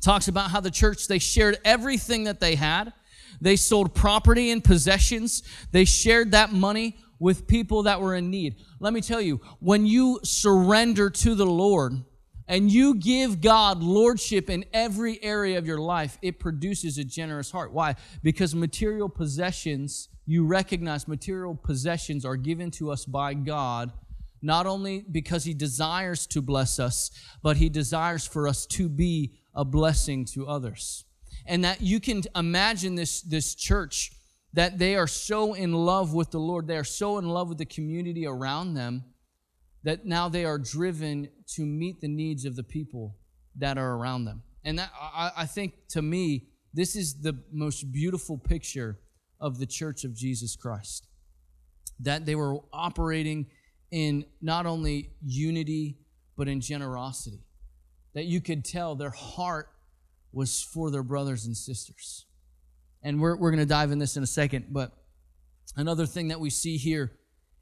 talks 0.00 0.28
about 0.28 0.50
how 0.50 0.60
the 0.60 0.70
church 0.70 1.08
they 1.08 1.18
shared 1.18 1.58
everything 1.64 2.24
that 2.24 2.40
they 2.40 2.54
had. 2.54 2.92
They 3.40 3.56
sold 3.56 3.94
property 3.94 4.50
and 4.50 4.62
possessions. 4.62 5.42
They 5.72 5.84
shared 5.84 6.32
that 6.32 6.52
money 6.52 6.96
with 7.18 7.46
people 7.46 7.84
that 7.84 8.00
were 8.00 8.14
in 8.14 8.30
need. 8.30 8.56
Let 8.80 8.92
me 8.92 9.00
tell 9.00 9.20
you, 9.20 9.40
when 9.60 9.86
you 9.86 10.20
surrender 10.22 11.10
to 11.10 11.34
the 11.34 11.46
Lord 11.46 12.04
and 12.46 12.70
you 12.70 12.96
give 12.96 13.40
God 13.40 13.82
lordship 13.82 14.50
in 14.50 14.64
every 14.72 15.22
area 15.22 15.56
of 15.58 15.66
your 15.66 15.78
life, 15.78 16.18
it 16.20 16.38
produces 16.38 16.98
a 16.98 17.04
generous 17.04 17.50
heart. 17.50 17.72
Why? 17.72 17.94
Because 18.22 18.54
material 18.54 19.08
possessions, 19.08 20.08
you 20.26 20.46
recognize 20.46 21.08
material 21.08 21.54
possessions 21.54 22.24
are 22.24 22.36
given 22.36 22.70
to 22.72 22.90
us 22.90 23.04
by 23.04 23.34
God 23.34 23.92
not 24.44 24.66
only 24.66 25.02
because 25.10 25.44
he 25.44 25.54
desires 25.54 26.26
to 26.26 26.42
bless 26.42 26.78
us, 26.78 27.10
but 27.42 27.56
he 27.56 27.70
desires 27.70 28.26
for 28.26 28.46
us 28.46 28.66
to 28.66 28.90
be 28.90 29.32
a 29.54 29.64
blessing 29.64 30.24
to 30.24 30.46
others. 30.46 31.04
And 31.46 31.64
that 31.64 31.80
you 31.80 32.00
can 32.00 32.22
imagine 32.34 32.94
this, 32.94 33.22
this 33.22 33.54
church 33.54 34.12
that 34.52 34.78
they 34.78 34.94
are 34.94 35.06
so 35.06 35.54
in 35.54 35.72
love 35.72 36.14
with 36.14 36.30
the 36.30 36.38
Lord, 36.38 36.66
they 36.66 36.76
are 36.76 36.84
so 36.84 37.18
in 37.18 37.28
love 37.28 37.48
with 37.48 37.58
the 37.58 37.64
community 37.64 38.26
around 38.26 38.74
them 38.74 39.04
that 39.82 40.06
now 40.06 40.28
they 40.28 40.44
are 40.44 40.58
driven 40.58 41.28
to 41.54 41.66
meet 41.66 42.00
the 42.00 42.08
needs 42.08 42.44
of 42.44 42.56
the 42.56 42.62
people 42.62 43.16
that 43.56 43.76
are 43.76 43.96
around 43.96 44.24
them. 44.24 44.42
And 44.64 44.78
that, 44.78 44.90
I, 44.98 45.32
I 45.38 45.46
think 45.46 45.74
to 45.90 46.02
me, 46.02 46.46
this 46.72 46.96
is 46.96 47.20
the 47.20 47.38
most 47.52 47.92
beautiful 47.92 48.38
picture 48.38 48.98
of 49.40 49.58
the 49.58 49.66
church 49.66 50.04
of 50.04 50.14
Jesus 50.14 50.56
Christ. 50.56 51.06
That 52.00 52.24
they 52.24 52.34
were 52.34 52.58
operating 52.72 53.46
in 53.90 54.24
not 54.40 54.66
only 54.66 55.10
unity, 55.22 55.98
but 56.36 56.48
in 56.48 56.60
generosity 56.60 57.44
that 58.14 58.24
you 58.24 58.40
could 58.40 58.64
tell 58.64 58.94
their 58.94 59.10
heart 59.10 59.68
was 60.32 60.62
for 60.62 60.90
their 60.90 61.02
brothers 61.02 61.46
and 61.46 61.56
sisters. 61.56 62.26
And 63.02 63.20
we're, 63.20 63.36
we're 63.36 63.50
going 63.50 63.60
to 63.60 63.66
dive 63.66 63.90
in 63.92 63.98
this 63.98 64.16
in 64.16 64.22
a 64.22 64.26
second, 64.26 64.66
but 64.70 64.92
another 65.76 66.06
thing 66.06 66.28
that 66.28 66.40
we 66.40 66.50
see 66.50 66.76
here 66.76 67.12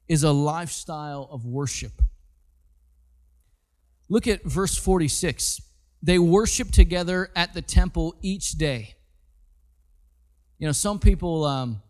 is 0.09 0.23
a 0.23 0.33
lifestyle 0.33 1.29
of 1.31 1.45
worship. 1.45 1.93
Look 4.09 4.27
at 4.27 4.45
verse 4.45 4.77
46. 4.77 5.61
They 6.03 6.19
worship 6.19 6.71
together 6.71 7.31
at 7.35 7.55
the 7.55 7.63
temple 7.63 8.15
each 8.23 8.53
day. 8.53 8.95
You 10.59 10.67
know, 10.69 10.73
some 10.73 10.99
people, 10.99 11.45
um, 11.45 11.83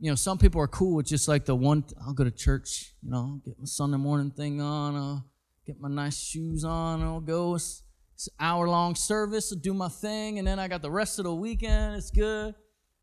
you 0.00 0.10
know, 0.10 0.16
some 0.16 0.38
people 0.38 0.60
are 0.60 0.68
cool 0.68 0.96
with 0.96 1.06
just 1.06 1.28
like 1.28 1.44
the 1.44 1.54
one, 1.54 1.84
I'll 2.04 2.12
go 2.12 2.24
to 2.24 2.30
church, 2.30 2.92
you 3.02 3.10
know, 3.10 3.40
get 3.44 3.58
my 3.58 3.64
Sunday 3.64 3.96
morning 3.96 4.30
thing 4.30 4.60
on, 4.60 4.96
I'll 4.96 5.24
get 5.66 5.80
my 5.80 5.88
nice 5.88 6.18
shoes 6.18 6.64
on, 6.64 7.02
I'll 7.02 7.20
go 7.20 7.56
hour 8.38 8.68
long 8.68 8.94
service, 8.94 9.50
do 9.50 9.74
my 9.74 9.88
thing, 9.88 10.38
and 10.38 10.46
then 10.46 10.58
I 10.58 10.68
got 10.68 10.82
the 10.82 10.90
rest 10.90 11.18
of 11.18 11.24
the 11.24 11.34
weekend. 11.34 11.96
It's 11.96 12.10
good. 12.10 12.54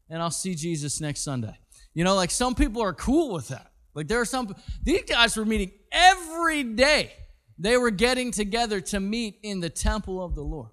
And 0.10 0.22
I'll 0.22 0.32
see 0.32 0.56
Jesus 0.56 1.00
next 1.02 1.22
Sunday. 1.22 1.58
You 1.94 2.04
know, 2.04 2.16
like 2.16 2.32
some 2.32 2.56
people 2.56 2.82
are 2.82 2.94
cool 2.94 3.34
with 3.34 3.50
that. 3.50 3.72
Like 3.94 4.08
there 4.08 4.22
are 4.22 4.26
some, 4.26 4.56
these 4.84 5.04
guys 5.04 5.36
were 5.36 5.46
meeting 5.46 5.72
every 5.92 6.64
day. 6.64 7.14
They 7.58 7.78
were 7.78 7.92
getting 7.92 8.32
together 8.32 8.80
to 8.82 9.00
meet 9.00 9.40
in 9.44 9.60
the 9.60 9.70
temple 9.70 10.24
of 10.24 10.36
the 10.36 10.42
Lord. 10.42 10.70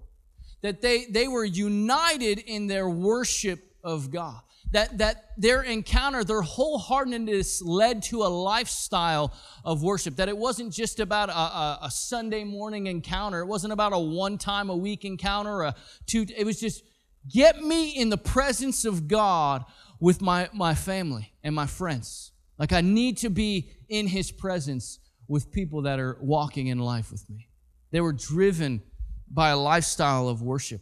That 0.61 0.81
they, 0.81 1.05
they 1.05 1.27
were 1.27 1.45
united 1.45 2.39
in 2.39 2.67
their 2.67 2.89
worship 2.89 3.59
of 3.83 4.11
God 4.11 4.41
that, 4.71 4.97
that 4.97 5.31
their 5.37 5.61
encounter, 5.61 6.23
their 6.23 6.41
wholeheartedness 6.41 7.61
led 7.63 8.03
to 8.03 8.23
a 8.23 8.27
lifestyle 8.27 9.33
of 9.63 9.81
worship. 9.81 10.17
That 10.17 10.29
it 10.29 10.37
wasn't 10.37 10.73
just 10.73 10.99
about 10.99 11.29
a, 11.29 11.37
a, 11.37 11.79
a 11.83 11.91
Sunday 11.91 12.43
morning 12.43 12.87
encounter. 12.87 13.39
It 13.39 13.45
wasn't 13.45 13.73
about 13.73 13.93
a 13.93 13.99
one 13.99 14.37
time 14.37 14.69
a 14.69 14.75
week 14.75 15.05
encounter, 15.05 15.61
a 15.61 15.75
two, 16.05 16.25
it 16.35 16.45
was 16.45 16.59
just 16.59 16.83
get 17.31 17.63
me 17.63 17.91
in 17.91 18.09
the 18.09 18.17
presence 18.17 18.85
of 18.85 19.07
God 19.07 19.65
with 19.99 20.21
my, 20.21 20.49
my 20.53 20.75
family 20.75 21.33
and 21.43 21.55
my 21.55 21.65
friends. 21.65 22.31
Like 22.57 22.73
I 22.73 22.81
need 22.81 23.17
to 23.17 23.29
be 23.29 23.71
in 23.87 24.07
his 24.07 24.31
presence 24.31 24.99
with 25.27 25.51
people 25.51 25.83
that 25.83 25.99
are 25.99 26.17
walking 26.21 26.67
in 26.67 26.79
life 26.79 27.11
with 27.11 27.29
me. 27.29 27.49
They 27.91 28.01
were 28.01 28.13
driven 28.13 28.81
by 29.29 29.49
a 29.49 29.57
lifestyle 29.57 30.27
of 30.27 30.41
worship. 30.41 30.81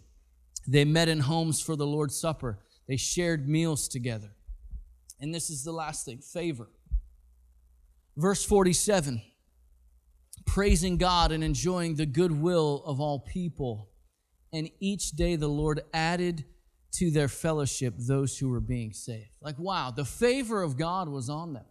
They 0.67 0.85
met 0.85 1.07
in 1.07 1.19
homes 1.19 1.61
for 1.61 1.75
the 1.75 1.85
Lord's 1.85 2.19
Supper. 2.19 2.59
They 2.87 2.97
shared 2.97 3.47
meals 3.47 3.87
together. 3.87 4.31
And 5.19 5.33
this 5.33 5.49
is 5.49 5.63
the 5.63 5.71
last 5.71 6.05
thing 6.05 6.19
favor. 6.19 6.69
Verse 8.17 8.45
47 8.45 9.21
praising 10.45 10.97
God 10.97 11.31
and 11.31 11.43
enjoying 11.43 11.95
the 11.95 12.05
goodwill 12.05 12.83
of 12.85 12.99
all 12.99 13.19
people. 13.19 13.89
And 14.53 14.69
each 14.79 15.11
day 15.11 15.35
the 15.35 15.47
Lord 15.47 15.81
added 15.93 16.45
to 16.93 17.11
their 17.11 17.27
fellowship 17.27 17.95
those 17.97 18.37
who 18.37 18.49
were 18.49 18.61
being 18.61 18.93
saved. 18.93 19.31
Like, 19.41 19.57
wow, 19.59 19.91
the 19.91 20.05
favor 20.05 20.61
of 20.61 20.77
God 20.77 21.09
was 21.09 21.29
on 21.29 21.53
them. 21.53 21.65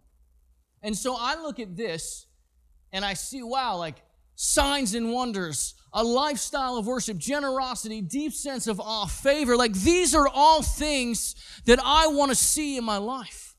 And 0.83 0.95
so 0.95 1.15
I 1.17 1.41
look 1.41 1.59
at 1.59 1.75
this 1.75 2.27
and 2.91 3.03
I 3.03 3.13
see, 3.13 3.41
wow, 3.41 3.77
like 3.77 4.03
signs 4.35 4.93
and 4.93 5.11
wonders, 5.11 5.75
a 5.93 6.03
lifestyle 6.03 6.77
of 6.77 6.85
worship, 6.85 7.17
generosity, 7.17 8.01
deep 8.01 8.33
sense 8.33 8.67
of 8.67 8.79
awe, 8.79 9.05
favor. 9.05 9.55
Like 9.55 9.73
these 9.73 10.13
are 10.13 10.27
all 10.27 10.61
things 10.61 11.35
that 11.65 11.79
I 11.83 12.07
want 12.07 12.31
to 12.31 12.35
see 12.35 12.77
in 12.77 12.83
my 12.83 12.97
life. 12.97 13.55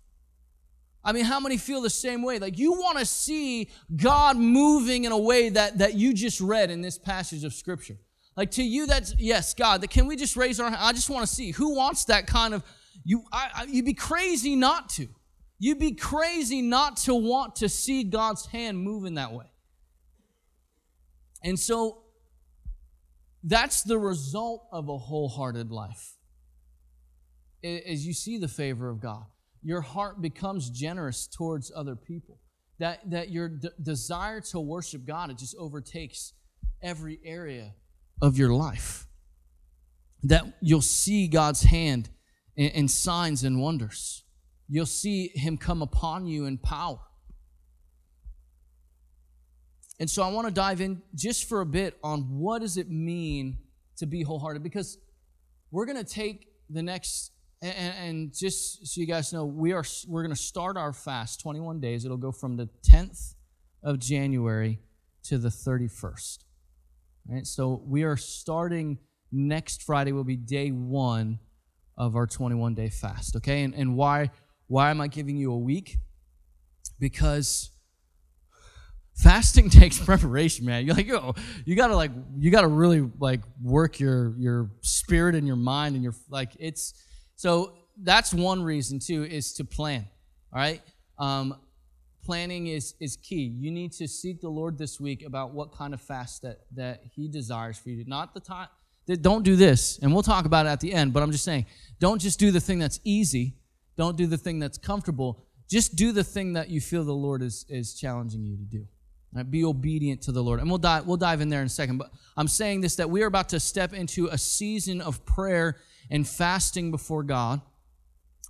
I 1.03 1.13
mean, 1.13 1.25
how 1.25 1.39
many 1.39 1.57
feel 1.57 1.81
the 1.81 1.89
same 1.89 2.23
way? 2.23 2.39
Like 2.39 2.59
you 2.59 2.73
want 2.73 2.99
to 2.99 3.07
see 3.07 3.71
God 3.95 4.37
moving 4.37 5.05
in 5.05 5.13
a 5.13 5.19
way 5.19 5.49
that, 5.51 5.79
that 5.79 5.95
you 5.95 6.13
just 6.13 6.41
read 6.41 6.71
in 6.71 6.83
this 6.83 6.99
passage 6.99 7.45
of 7.45 7.55
scripture. 7.55 7.97
Like 8.37 8.51
to 8.53 8.63
you, 8.63 8.87
that's 8.87 9.15
yes, 9.17 9.55
God. 9.55 9.81
That 9.81 9.91
can 9.91 10.07
we 10.07 10.17
just 10.17 10.37
raise 10.37 10.61
our? 10.61 10.71
I 10.77 10.93
just 10.93 11.09
want 11.09 11.27
to 11.27 11.33
see 11.33 11.53
who 11.53 11.75
wants 11.75 12.05
that 12.07 12.27
kind 12.27 12.53
of. 12.53 12.63
You, 13.05 13.23
I, 13.33 13.51
I, 13.55 13.65
you'd 13.65 13.87
be 13.87 13.95
crazy 13.95 14.57
not 14.57 14.89
to. 14.91 15.09
You'd 15.59 15.79
be 15.79 15.93
crazy 15.93 16.61
not 16.61 16.99
to 16.99 17.15
want 17.15 17.57
to 17.57 17.69
see 17.69 18.05
God's 18.05 18.45
hand 18.47 18.79
move 18.79 19.07
in 19.07 19.15
that 19.15 19.33
way. 19.33 19.47
And 21.45 21.59
so 21.59 22.03
that's 23.43 23.83
the 23.83 23.99
result 23.99 24.67
of 24.73 24.89
a 24.89 24.99
wholehearted 24.99 25.71
life. 25.71 26.15
As 27.65 28.07
you 28.07 28.13
see 28.13 28.39
the 28.39 28.49
favor 28.49 28.89
of 28.89 29.01
God, 29.01 29.25
your 29.63 29.81
heart 29.81 30.21
becomes 30.21 30.71
generous 30.71 31.27
towards 31.27 31.73
other 31.75 31.97
people. 31.97 32.39
That, 32.79 33.11
that 33.11 33.31
your 33.31 33.49
d- 33.49 33.71
desire 33.83 34.41
to 34.53 34.61
worship 34.61 35.07
God, 35.07 35.31
it 35.31 35.39
just 35.39 35.57
overtakes 35.59 36.35
every 36.83 37.19
area 37.25 37.75
of 38.21 38.37
your 38.37 38.53
life. 38.53 39.07
That 40.23 40.45
you'll 40.61 40.83
see 40.83 41.27
God's 41.27 41.63
hand 41.63 42.11
in, 42.57 42.69
in 42.71 42.89
signs 42.89 43.45
and 43.45 43.61
wonders. 43.61 44.25
You'll 44.69 44.87
see 44.87 45.29
Him 45.35 45.57
come 45.57 45.83
upon 45.83 46.27
you 46.27 46.45
in 46.45 46.59
power. 46.59 47.01
And 49.99 50.11
so 50.11 50.23
I 50.23 50.31
want 50.31 50.47
to 50.47 50.53
dive 50.53 50.81
in 50.81 51.03
just 51.15 51.49
for 51.49 51.61
a 51.61 51.67
bit 51.67 51.97
on 52.03 52.39
what 52.39 52.61
does 52.61 52.77
it 52.77 52.91
mean 52.91 53.59
to 53.97 54.07
be 54.07 54.23
wholehearted? 54.23 54.63
Because 54.63 54.99
we're 55.71 55.87
going 55.87 55.97
to 55.97 56.05
take 56.05 56.49
the 56.69 56.83
next 56.83 57.33
and, 57.63 57.95
and, 57.97 58.37
just 58.37 58.87
so 58.87 59.01
you 59.01 59.07
guys 59.07 59.33
know 59.33 59.47
we 59.47 59.73
are 59.73 59.85
we're 60.07 60.23
going 60.23 60.35
to 60.35 60.41
start 60.41 60.77
our 60.77 60.93
fast 60.93 61.41
21 61.41 61.81
days. 61.81 62.05
It'll 62.05 62.19
go 62.19 62.31
from 62.31 62.59
the 62.59 62.69
10th 62.87 63.35
of 63.83 63.99
January 63.99 64.79
to 65.25 65.39
the 65.39 65.49
31st 65.49 66.45
right? 67.29 67.47
So 67.47 67.83
we 67.87 68.05
are 68.05 68.17
starting 68.17 68.99
next 69.33 69.83
Friday 69.83 70.13
will 70.13 70.25
be 70.25 70.37
day 70.37 70.71
1 70.71 71.39
of 71.99 72.15
our 72.15 72.27
21 72.27 72.75
day 72.75 72.89
fast 72.89 73.37
okay? 73.37 73.63
And, 73.63 73.75
and 73.75 73.97
why 73.97 74.31
why 74.69 74.91
am 74.91 75.01
I 75.01 75.09
giving 75.09 75.37
you 75.37 75.53
a 75.53 75.59
week? 75.59 75.99
Because 76.99 77.71
fasting 79.17 79.71
takes 79.71 79.99
preparation, 79.99 80.67
man. 80.67 80.87
You're 80.87 80.95
like, 80.95 81.07
yo, 81.07 81.35
you 81.65 81.75
gotta 81.75 81.97
like, 81.97 82.13
you 82.39 82.51
gotta 82.51 82.69
really 82.69 83.09
like 83.19 83.41
work 83.63 83.99
your 83.99 84.35
your 84.39 84.71
spirit 84.83 85.35
and 85.35 85.47
your 85.47 85.57
mind 85.57 85.95
and 85.95 86.05
your 86.05 86.15
like. 86.31 86.53
It's 86.59 86.95
so 87.35 87.75
that's 88.03 88.33
one 88.33 88.63
reason 88.63 88.99
too 89.01 89.25
is 89.25 89.53
to 89.55 89.65
plan. 89.65 90.07
All 90.53 90.61
right, 90.61 90.83
um, 91.19 91.59
planning 92.25 92.69
is 92.69 92.95
is 93.01 93.17
key. 93.17 93.55
You 93.59 93.71
need 93.71 93.93
to 93.93 94.07
seek 94.07 94.41
the 94.41 94.49
Lord 94.49 94.79
this 94.79 95.01
week 95.01 95.25
about 95.25 95.53
what 95.53 95.73
kind 95.73 95.95
of 95.95 96.01
fast 96.01 96.43
that 96.43 96.61
that 96.75 97.03
He 97.15 97.29
desires 97.29 97.79
for 97.79 97.91
you. 97.91 98.05
Not 98.07 98.35
the 98.35 98.41
time. 98.41 98.69
Don't 99.21 99.45
do 99.45 99.55
this, 99.55 100.01
and 100.03 100.13
we'll 100.13 100.25
talk 100.25 100.47
about 100.47 100.67
it 100.67 100.71
at 100.71 100.81
the 100.81 100.93
end. 100.93 101.13
But 101.13 101.23
I'm 101.23 101.31
just 101.31 101.45
saying, 101.45 101.67
don't 102.01 102.21
just 102.21 102.41
do 102.41 102.51
the 102.51 102.61
thing 102.61 102.81
that's 102.81 102.99
easy. 103.05 103.57
Don't 103.97 104.17
do 104.17 104.27
the 104.27 104.37
thing 104.37 104.59
that's 104.59 104.79
comfortable. 104.79 105.45
Just 105.71 105.95
do 105.95 106.11
the 106.11 106.25
thing 106.25 106.55
that 106.55 106.71
you 106.71 106.81
feel 106.81 107.05
the 107.05 107.13
Lord 107.13 107.43
is 107.43 107.65
is 107.69 107.95
challenging 107.95 108.45
you 108.45 108.57
to 108.57 108.65
do. 108.65 108.87
Right? 109.37 109.51
Be 109.51 109.65
obedient 109.65 110.23
to 110.23 110.33
the 110.33 110.43
Lord. 110.43 110.61
And 110.61 110.69
we'll 110.69 110.79
dive, 110.79 111.07
we'll 111.07 111.17
dive 111.17 111.41
in 111.41 111.49
there 111.49 111.61
in 111.61 111.67
a 111.67 111.71
second. 111.71 111.99
But 111.99 112.11
I'm 112.37 112.49
saying 112.49 112.81
this 112.81 112.97
that 112.97 113.11
we 113.11 113.23
are 113.23 113.27
about 113.27 113.51
to 113.51 113.61
step 113.61 113.93
into 113.93 114.27
a 114.27 114.39
season 114.39 115.01
of 115.01 115.25
prayer 115.25 115.77
and 116.11 116.27
fasting 116.27 116.91
before 116.91 117.23
God. 117.23 117.61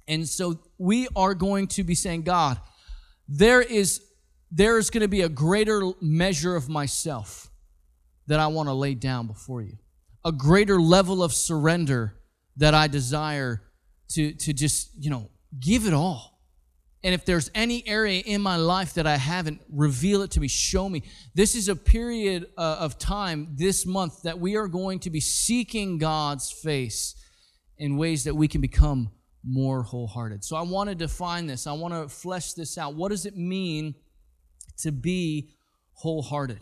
And 0.09 0.29
so 0.29 0.61
we 0.79 1.09
are 1.17 1.35
going 1.35 1.67
to 1.69 1.85
be 1.85 1.95
saying, 1.95 2.23
God, 2.23 2.61
there 3.29 3.61
is 3.61 4.03
there 4.51 4.79
is 4.79 4.91
going 4.91 5.03
to 5.03 5.09
be 5.09 5.23
a 5.23 5.29
greater 5.29 5.91
measure 6.01 6.55
of 6.55 6.69
myself 6.69 7.51
that 8.27 8.41
I 8.41 8.47
want 8.47 8.69
to 8.69 8.73
lay 8.73 8.95
down 8.95 9.27
before 9.27 9.63
you. 9.63 9.77
A 10.25 10.33
greater 10.33 10.81
level 10.81 11.23
of 11.23 11.33
surrender 11.33 12.15
that 12.57 12.75
I 12.75 12.87
desire 12.87 13.63
to, 14.11 14.33
to 14.33 14.53
just, 14.53 14.91
you 14.99 15.11
know, 15.11 15.31
give 15.59 15.87
it 15.87 15.93
all. 15.93 16.36
And 17.07 17.15
if 17.15 17.25
there's 17.25 17.53
any 17.55 17.87
area 17.87 18.21
in 18.27 18.43
my 18.43 18.57
life 18.57 18.95
that 18.95 19.07
I 19.07 19.17
haven't, 19.17 19.61
reveal 19.71 20.23
it 20.23 20.33
to 20.33 20.41
me, 20.41 20.49
show 20.49 20.89
me. 20.89 21.05
This 21.37 21.55
is 21.55 21.69
a 21.69 21.77
period 21.77 22.49
uh, 22.59 22.79
of 22.81 22.99
time 22.99 23.55
this 23.55 23.87
month 23.87 24.23
that 24.23 24.41
we 24.41 24.57
are 24.57 24.67
going 24.67 24.99
to 24.99 25.11
be 25.11 25.21
seeking 25.21 25.99
God's 25.99 26.51
face 26.51 27.15
in 27.79 27.97
ways 27.97 28.25
that 28.25 28.35
we 28.35 28.49
can 28.49 28.61
become 28.61 29.13
more 29.45 29.85
wholehearted. 29.85 30.43
So 30.43 30.57
I 30.57 30.63
want 30.63 30.89
to 30.89 30.97
define 30.97 31.47
this. 31.47 31.69
I 31.69 31.75
want 31.75 31.95
to 31.95 32.09
flesh 32.09 32.55
this 32.55 32.77
out. 32.77 32.97
What 32.97 33.11
does 33.11 33.25
it 33.25 33.37
mean 33.37 33.95
to 34.79 34.91
be 34.91 35.51
wholehearted? 35.93 36.59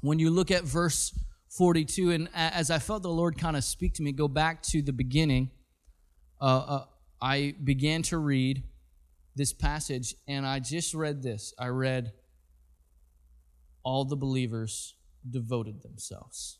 When 0.00 0.18
you 0.18 0.30
look 0.30 0.50
at 0.50 0.64
verse 0.64 1.16
42, 1.56 2.10
and 2.10 2.28
as 2.34 2.72
I 2.72 2.80
felt 2.80 3.04
the 3.04 3.08
Lord 3.10 3.38
kind 3.38 3.56
of 3.56 3.62
speak 3.62 3.94
to 3.94 4.02
me, 4.02 4.10
go 4.10 4.26
back 4.26 4.64
to 4.64 4.82
the 4.82 4.92
beginning, 4.92 5.52
uh, 6.40 6.44
uh, 6.44 6.84
I 7.22 7.54
began 7.62 8.02
to 8.02 8.18
read 8.18 8.64
this 9.36 9.52
passage, 9.52 10.14
and 10.26 10.46
I 10.46 10.58
just 10.58 10.94
read 10.94 11.22
this. 11.22 11.54
I 11.58 11.68
read, 11.68 12.12
All 13.84 14.04
the 14.04 14.16
believers 14.16 14.96
devoted 15.30 15.82
themselves. 15.82 16.58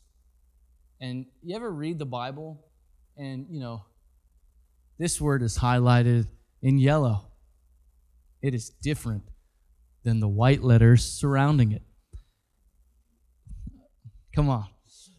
And 1.01 1.25
you 1.43 1.55
ever 1.55 1.69
read 1.69 1.99
the 1.99 2.05
Bible 2.05 2.63
and, 3.17 3.47
you 3.49 3.59
know, 3.59 3.83
this 4.99 5.19
word 5.19 5.43
is 5.43 5.57
highlighted 5.57 6.27
in 6.61 6.77
yellow. 6.77 7.31
It 8.41 8.53
is 8.53 8.69
different 8.69 9.23
than 10.03 10.19
the 10.19 10.27
white 10.27 10.63
letters 10.63 11.03
surrounding 11.03 11.71
it. 11.71 11.83
Come 14.33 14.49
on. 14.49 14.67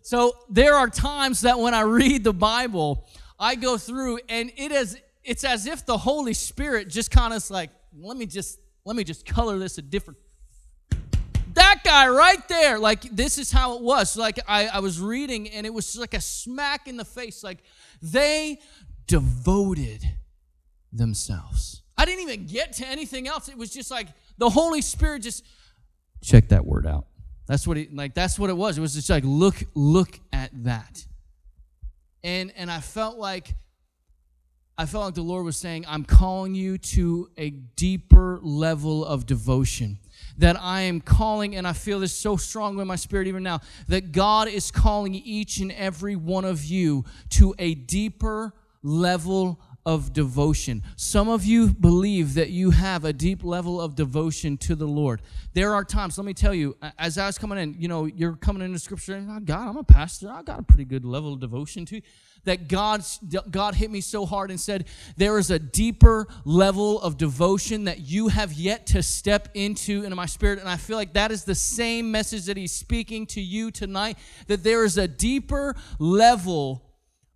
So 0.02 0.32
there 0.48 0.74
are 0.74 0.88
times 0.88 1.42
that 1.42 1.58
when 1.58 1.74
I 1.74 1.80
read 1.80 2.24
the 2.24 2.32
Bible, 2.32 3.08
I 3.38 3.54
go 3.54 3.76
through 3.76 4.20
and 4.28 4.50
it 4.56 4.72
is 4.72 4.96
it's 5.28 5.44
as 5.44 5.66
if 5.66 5.84
the 5.84 5.98
Holy 5.98 6.32
Spirit 6.32 6.88
just 6.88 7.10
kind 7.10 7.34
of 7.34 7.50
like, 7.50 7.70
let 7.94 8.16
me 8.16 8.24
just 8.24 8.58
let 8.84 8.96
me 8.96 9.04
just 9.04 9.26
color 9.26 9.58
this 9.58 9.76
a 9.76 9.82
different 9.82 10.18
that 11.52 11.80
guy 11.84 12.08
right 12.08 12.46
there 12.48 12.78
like 12.78 13.02
this 13.02 13.36
is 13.36 13.50
how 13.50 13.76
it 13.76 13.82
was. 13.82 14.16
Like 14.16 14.38
I, 14.46 14.68
I 14.68 14.78
was 14.78 15.00
reading 15.00 15.50
and 15.50 15.66
it 15.66 15.74
was 15.74 15.96
like 15.96 16.14
a 16.14 16.20
smack 16.20 16.88
in 16.88 16.96
the 16.96 17.04
face. 17.04 17.42
Like 17.42 17.58
they 18.00 18.60
devoted 19.06 20.02
themselves. 20.92 21.82
I 21.96 22.04
didn't 22.04 22.22
even 22.22 22.46
get 22.46 22.74
to 22.74 22.86
anything 22.86 23.26
else. 23.26 23.48
It 23.48 23.58
was 23.58 23.70
just 23.70 23.90
like 23.90 24.08
the 24.38 24.48
holy 24.48 24.80
spirit 24.82 25.22
just 25.22 25.44
check 26.22 26.48
that 26.50 26.64
word 26.64 26.86
out. 26.86 27.06
That's 27.46 27.66
what 27.66 27.76
it 27.76 27.94
like 27.94 28.14
that's 28.14 28.38
what 28.38 28.50
it 28.50 28.56
was. 28.56 28.78
It 28.78 28.80
was 28.80 28.94
just 28.94 29.10
like 29.10 29.24
look 29.26 29.56
look 29.74 30.18
at 30.32 30.50
that. 30.64 31.04
And 32.22 32.52
and 32.56 32.70
i 32.70 32.80
felt 32.80 33.18
like 33.18 33.54
I 34.80 34.86
felt 34.86 35.06
like 35.06 35.14
the 35.14 35.22
Lord 35.22 35.44
was 35.44 35.56
saying, 35.56 35.86
I'm 35.88 36.04
calling 36.04 36.54
you 36.54 36.78
to 36.78 37.30
a 37.36 37.50
deeper 37.50 38.38
level 38.40 39.04
of 39.04 39.26
devotion. 39.26 39.98
That 40.38 40.56
I 40.60 40.82
am 40.82 41.00
calling, 41.00 41.56
and 41.56 41.66
I 41.66 41.72
feel 41.72 41.98
this 41.98 42.12
so 42.12 42.36
strongly 42.36 42.82
in 42.82 42.86
my 42.86 42.94
spirit 42.94 43.26
even 43.26 43.42
now, 43.42 43.58
that 43.88 44.12
God 44.12 44.46
is 44.46 44.70
calling 44.70 45.16
each 45.16 45.58
and 45.58 45.72
every 45.72 46.14
one 46.14 46.44
of 46.44 46.64
you 46.64 47.04
to 47.30 47.56
a 47.58 47.74
deeper 47.74 48.54
level 48.84 49.60
of 49.88 50.12
devotion. 50.12 50.82
Some 50.96 51.30
of 51.30 51.46
you 51.46 51.68
believe 51.68 52.34
that 52.34 52.50
you 52.50 52.72
have 52.72 53.06
a 53.06 53.12
deep 53.14 53.42
level 53.42 53.80
of 53.80 53.94
devotion 53.94 54.58
to 54.58 54.74
the 54.74 54.84
Lord. 54.84 55.22
There 55.54 55.72
are 55.72 55.82
times, 55.82 56.18
let 56.18 56.26
me 56.26 56.34
tell 56.34 56.52
you, 56.52 56.76
as 56.98 57.16
I 57.16 57.24
was 57.24 57.38
coming 57.38 57.56
in, 57.56 57.74
you 57.78 57.88
know, 57.88 58.04
you're 58.04 58.36
coming 58.36 58.60
into 58.60 58.78
scripture 58.78 59.14
and 59.14 59.30
oh, 59.30 59.40
God, 59.40 59.66
I'm 59.66 59.78
a 59.78 59.82
pastor. 59.82 60.30
I 60.30 60.42
got 60.42 60.60
a 60.60 60.62
pretty 60.62 60.84
good 60.84 61.06
level 61.06 61.32
of 61.32 61.40
devotion 61.40 61.86
to 61.86 62.02
that 62.44 62.68
God, 62.68 63.02
God 63.50 63.76
hit 63.76 63.90
me 63.90 64.02
so 64.02 64.26
hard 64.26 64.50
and 64.50 64.60
said, 64.60 64.84
There 65.16 65.38
is 65.38 65.50
a 65.50 65.58
deeper 65.58 66.26
level 66.44 67.00
of 67.00 67.16
devotion 67.16 67.84
that 67.84 68.00
you 68.00 68.28
have 68.28 68.52
yet 68.52 68.88
to 68.88 69.02
step 69.02 69.48
into 69.54 70.02
into 70.02 70.16
my 70.16 70.26
spirit. 70.26 70.58
And 70.58 70.68
I 70.68 70.76
feel 70.76 70.98
like 70.98 71.14
that 71.14 71.32
is 71.32 71.44
the 71.44 71.54
same 71.54 72.12
message 72.12 72.44
that 72.44 72.58
He's 72.58 72.72
speaking 72.72 73.24
to 73.28 73.40
you 73.40 73.70
tonight 73.70 74.18
that 74.48 74.64
there 74.64 74.84
is 74.84 74.98
a 74.98 75.08
deeper 75.08 75.74
level 75.98 76.84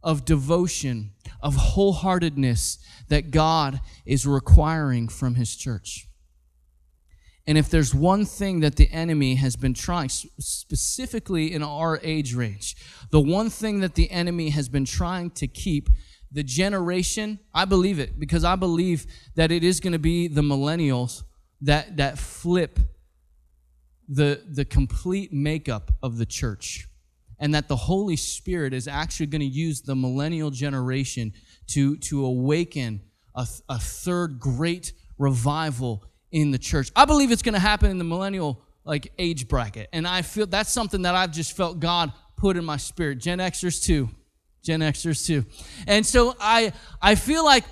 of 0.02 0.24
devotion, 0.24 1.12
of 1.40 1.54
wholeheartedness 1.54 2.78
that 3.08 3.30
God 3.30 3.80
is 4.06 4.26
requiring 4.26 5.08
from 5.08 5.34
His 5.36 5.56
church. 5.56 6.08
And 7.46 7.58
if 7.58 7.68
there's 7.68 7.94
one 7.94 8.24
thing 8.24 8.60
that 8.60 8.76
the 8.76 8.90
enemy 8.90 9.34
has 9.34 9.56
been 9.56 9.74
trying, 9.74 10.08
specifically 10.08 11.52
in 11.52 11.62
our 11.62 11.98
age 12.02 12.34
range, 12.34 12.76
the 13.10 13.20
one 13.20 13.50
thing 13.50 13.80
that 13.80 13.96
the 13.96 14.10
enemy 14.10 14.50
has 14.50 14.68
been 14.68 14.84
trying 14.84 15.30
to 15.32 15.48
keep 15.48 15.88
the 16.30 16.42
generation, 16.42 17.40
I 17.52 17.64
believe 17.64 17.98
it 17.98 18.18
because 18.18 18.44
I 18.44 18.56
believe 18.56 19.06
that 19.34 19.50
it 19.50 19.64
is 19.64 19.80
going 19.80 19.92
to 19.92 19.98
be 19.98 20.28
the 20.28 20.40
millennials 20.40 21.24
that, 21.60 21.96
that 21.96 22.18
flip 22.18 22.78
the, 24.08 24.42
the 24.48 24.64
complete 24.64 25.32
makeup 25.32 25.90
of 26.02 26.18
the 26.18 26.26
church. 26.26 26.86
And 27.42 27.54
that 27.54 27.68
the 27.68 27.76
Holy 27.76 28.16
Spirit 28.16 28.72
is 28.72 28.88
actually 28.88 29.26
going 29.26 29.40
to 29.40 29.46
use 29.46 29.82
the 29.82 29.94
millennial 29.94 30.50
generation 30.50 31.34
to, 31.66 31.96
to 31.98 32.24
awaken 32.24 33.02
a, 33.34 33.46
a 33.68 33.78
third 33.78 34.38
great 34.38 34.92
revival 35.18 36.04
in 36.30 36.52
the 36.52 36.58
church. 36.58 36.90
I 36.96 37.04
believe 37.04 37.30
it's 37.30 37.42
going 37.42 37.54
to 37.54 37.60
happen 37.60 37.90
in 37.90 37.98
the 37.98 38.04
millennial 38.04 38.62
like 38.84 39.12
age 39.18 39.48
bracket. 39.48 39.88
And 39.92 40.06
I 40.06 40.22
feel 40.22 40.46
that's 40.46 40.70
something 40.70 41.02
that 41.02 41.14
I've 41.14 41.32
just 41.32 41.56
felt 41.56 41.80
God 41.80 42.12
put 42.36 42.56
in 42.56 42.64
my 42.64 42.76
spirit. 42.76 43.18
Gen 43.18 43.38
Xers 43.38 43.82
too. 43.82 44.08
Gen 44.62 44.80
Xers 44.80 45.26
too. 45.26 45.44
And 45.86 46.06
so 46.06 46.34
I 46.40 46.72
I 47.00 47.14
feel 47.14 47.44
like 47.44 47.64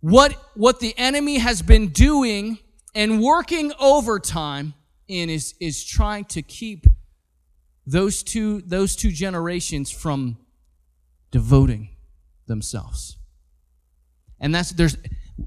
what 0.00 0.32
what 0.54 0.80
the 0.80 0.94
enemy 0.98 1.38
has 1.38 1.62
been 1.62 1.88
doing 1.88 2.58
and 2.94 3.22
working 3.22 3.72
overtime 3.78 4.74
in 5.08 5.30
is 5.30 5.54
is 5.60 5.84
trying 5.84 6.24
to 6.26 6.42
keep 6.42 6.86
those 7.86 8.22
two 8.22 8.60
those 8.62 8.96
two 8.96 9.10
generations 9.10 9.90
from 9.90 10.38
devoting 11.30 11.90
themselves. 12.46 13.16
And 14.40 14.54
that's 14.54 14.70
there's 14.70 14.96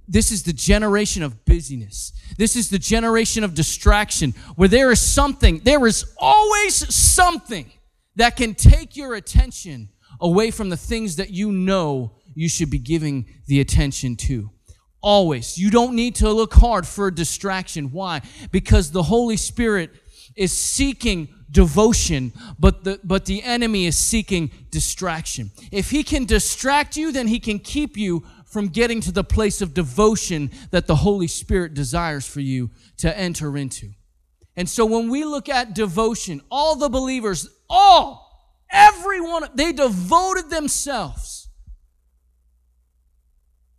this 0.08 0.32
is 0.32 0.43
the 0.43 0.54
generation 0.54 1.23
of 1.23 1.45
busyness. 1.45 2.12
This 2.38 2.56
is 2.56 2.69
the 2.69 2.80
generation 2.80 3.43
of 3.43 3.54
distraction 3.54 4.34
where 4.56 4.67
there 4.67 4.91
is 4.91 5.00
something, 5.00 5.60
there 5.60 5.86
is 5.88 6.13
always 6.17 6.93
something 6.93 7.71
that 8.15 8.36
can 8.36 8.54
take 8.54 8.97
your 8.97 9.15
attention 9.15 9.89
away 10.19 10.52
from 10.52 10.69
the 10.69 10.78
things 10.78 11.17
that 11.17 11.30
you 11.30 11.52
know 11.52 12.17
you 12.36 12.50
should 12.50 12.69
be 12.69 12.80
giving 12.80 13.26
the 13.47 13.60
attention 13.60 14.15
to. 14.15 14.50
Always. 15.02 15.58
You 15.58 15.69
don't 15.69 15.95
need 15.95 16.15
to 16.15 16.32
look 16.32 16.54
hard 16.54 16.86
for 16.86 17.08
a 17.08 17.15
distraction. 17.15 17.91
Why? 17.91 18.21
Because 18.52 18.91
the 18.91 19.04
Holy 19.04 19.38
Spirit 19.38 19.91
is 20.38 20.52
seeking 20.58 21.28
devotion, 21.52 22.32
but 22.60 22.84
the, 22.84 23.00
but 23.04 23.26
the 23.26 23.43
enemy 23.43 23.86
is 23.86 23.97
seeking 23.97 24.52
distraction. 24.69 25.52
If 25.71 25.89
he 25.89 26.04
can 26.04 26.26
distract 26.26 26.95
you, 26.95 27.12
then 27.12 27.28
he 27.28 27.39
can 27.39 27.60
keep 27.60 27.97
you 27.97 28.23
from 28.45 28.67
getting 28.67 29.02
to 29.02 29.12
the 29.12 29.23
place 29.23 29.62
of 29.62 29.73
devotion 29.73 30.52
that 30.71 30.88
the 30.88 30.95
Holy 30.95 31.28
Spirit 31.28 31.73
desires 31.73 32.26
for 32.26 32.39
you 32.39 32.69
to 32.97 33.17
enter 33.17 33.58
into. 33.58 33.91
And 34.56 34.69
so 34.69 34.86
when 34.86 35.10
we 35.10 35.23
look 35.23 35.50
at 35.50 35.76
devotion, 35.76 36.41
all 36.50 36.76
the 36.76 36.89
believers, 36.89 37.47
all, 37.69 38.56
everyone, 38.71 39.47
they 39.54 39.71
devoted 39.71 40.50
themselves. 40.50 41.50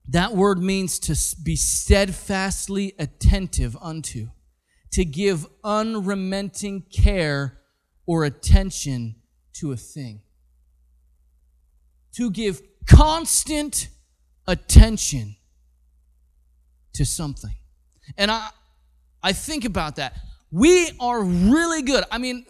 That 0.09 0.35
word 0.35 0.63
means 0.63 0.99
to 1.01 1.43
be 1.43 1.57
steadfastly 1.57 2.95
attentive 2.99 3.77
unto, 3.81 4.29
to 4.93 5.05
give 5.05 5.47
unrelenting 5.65 6.83
care 6.93 7.59
or 8.07 8.25
attention 8.25 9.17
to 9.55 9.73
a 9.73 9.77
thing. 9.77 10.23
To 12.17 12.31
give 12.31 12.63
constant 12.87 13.89
attention 14.47 15.37
to 16.95 17.05
something. 17.05 17.55
And 18.17 18.31
I 18.31 18.49
I 19.23 19.33
think 19.33 19.65
about 19.65 19.97
that. 19.97 20.17
We 20.51 20.91
are 21.01 21.23
really 21.23 21.83
good. 21.83 22.05
I 22.11 22.19
mean, 22.19 22.47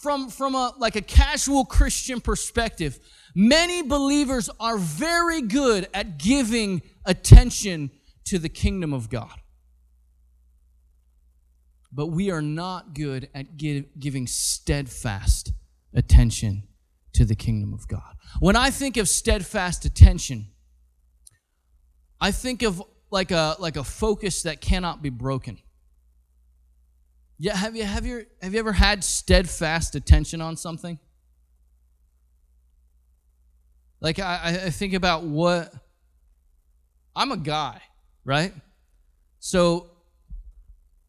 from 0.00 0.30
from 0.30 0.54
a 0.54 0.72
like 0.78 0.96
a 0.96 1.02
casual 1.02 1.64
Christian 1.64 2.20
perspective, 2.20 2.98
many 3.34 3.82
believers 3.82 4.48
are 4.58 4.78
very 4.78 5.42
good 5.42 5.88
at 5.92 6.18
giving 6.18 6.82
attention 7.04 7.90
to 8.24 8.38
the 8.38 8.48
kingdom 8.48 8.94
of 8.94 9.10
God. 9.10 9.38
But 11.94 12.08
we 12.08 12.30
are 12.30 12.42
not 12.42 12.94
good 12.94 13.28
at 13.34 13.56
give, 13.56 13.84
giving 13.98 14.26
steadfast 14.26 15.52
attention 15.94 16.64
to 17.12 17.24
the 17.24 17.36
kingdom 17.36 17.72
of 17.72 17.86
God. 17.86 18.16
When 18.40 18.56
I 18.56 18.70
think 18.70 18.96
of 18.96 19.08
steadfast 19.08 19.84
attention, 19.84 20.48
I 22.20 22.32
think 22.32 22.62
of 22.62 22.82
like 23.10 23.30
a 23.30 23.54
like 23.60 23.76
a 23.76 23.84
focus 23.84 24.42
that 24.42 24.60
cannot 24.60 25.02
be 25.02 25.10
broken. 25.10 25.58
Yeah, 27.38 27.54
have 27.54 27.76
you 27.76 27.84
have 27.84 28.04
you 28.04 28.26
have 28.42 28.52
you 28.54 28.58
ever 28.58 28.72
had 28.72 29.04
steadfast 29.04 29.94
attention 29.94 30.40
on 30.40 30.56
something? 30.56 30.98
Like 34.00 34.18
I, 34.18 34.62
I 34.66 34.70
think 34.70 34.94
about 34.94 35.22
what 35.22 35.72
I'm 37.14 37.30
a 37.30 37.36
guy, 37.36 37.80
right? 38.24 38.52
So 39.38 39.90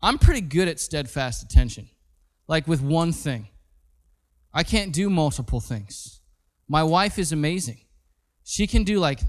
I'm 0.02 0.18
pretty 0.18 0.42
good 0.42 0.68
at 0.68 0.80
steadfast 0.80 1.44
attention. 1.44 1.90
Like 2.48 2.68
with 2.68 2.82
one 2.82 3.12
thing. 3.12 3.48
I 4.54 4.64
can't 4.64 4.94
do 4.94 5.10
multiple 5.10 5.60
things. 5.60 6.22
My 6.68 6.84
wife 6.84 7.20
is 7.20 7.32
amazing. 7.32 7.80
She 8.44 8.68
can 8.68 8.84
do 8.84 9.00
like 9.00 9.20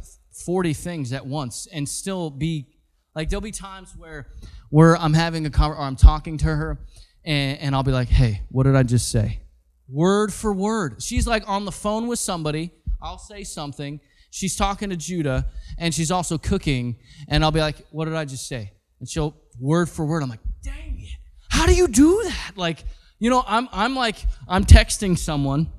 40 0.44 0.72
things 0.74 1.12
at 1.12 1.26
once 1.26 1.66
and 1.72 1.88
still 1.88 2.30
be 2.30 2.66
like 3.14 3.30
there'll 3.30 3.40
be 3.40 3.50
times 3.50 3.94
where 3.96 4.28
where 4.70 4.96
I'm 4.96 5.14
having 5.14 5.46
a 5.46 5.50
conversation 5.50 5.82
or 5.82 5.86
I'm 5.86 5.96
talking 5.96 6.38
to 6.38 6.46
her 6.46 6.78
and, 7.24 7.58
and 7.58 7.74
I'll 7.74 7.82
be 7.82 7.92
like, 7.92 8.08
hey, 8.08 8.42
what 8.50 8.64
did 8.64 8.76
I 8.76 8.82
just 8.82 9.10
say? 9.10 9.40
Word 9.88 10.32
for 10.32 10.52
word. 10.52 11.02
She's 11.02 11.26
like 11.26 11.48
on 11.48 11.64
the 11.64 11.72
phone 11.72 12.06
with 12.06 12.18
somebody. 12.18 12.72
I'll 13.00 13.18
say 13.18 13.44
something. 13.44 14.00
She's 14.30 14.56
talking 14.56 14.90
to 14.90 14.96
Judah 14.96 15.46
and 15.78 15.94
she's 15.94 16.10
also 16.10 16.38
cooking. 16.38 16.96
And 17.28 17.42
I'll 17.44 17.52
be 17.52 17.60
like, 17.60 17.76
what 17.90 18.04
did 18.04 18.14
I 18.14 18.24
just 18.24 18.46
say? 18.46 18.72
And 19.00 19.08
she'll 19.08 19.36
word 19.60 19.88
for 19.88 20.06
word. 20.06 20.22
I'm 20.22 20.28
like, 20.28 20.40
dang 20.62 21.00
it. 21.00 21.16
How 21.50 21.66
do 21.66 21.74
you 21.74 21.88
do 21.88 22.22
that? 22.24 22.52
Like, 22.56 22.84
you 23.18 23.30
know, 23.30 23.44
I'm, 23.46 23.68
I'm 23.72 23.94
like, 23.94 24.16
I'm 24.48 24.64
texting 24.64 25.18
someone 25.18 25.70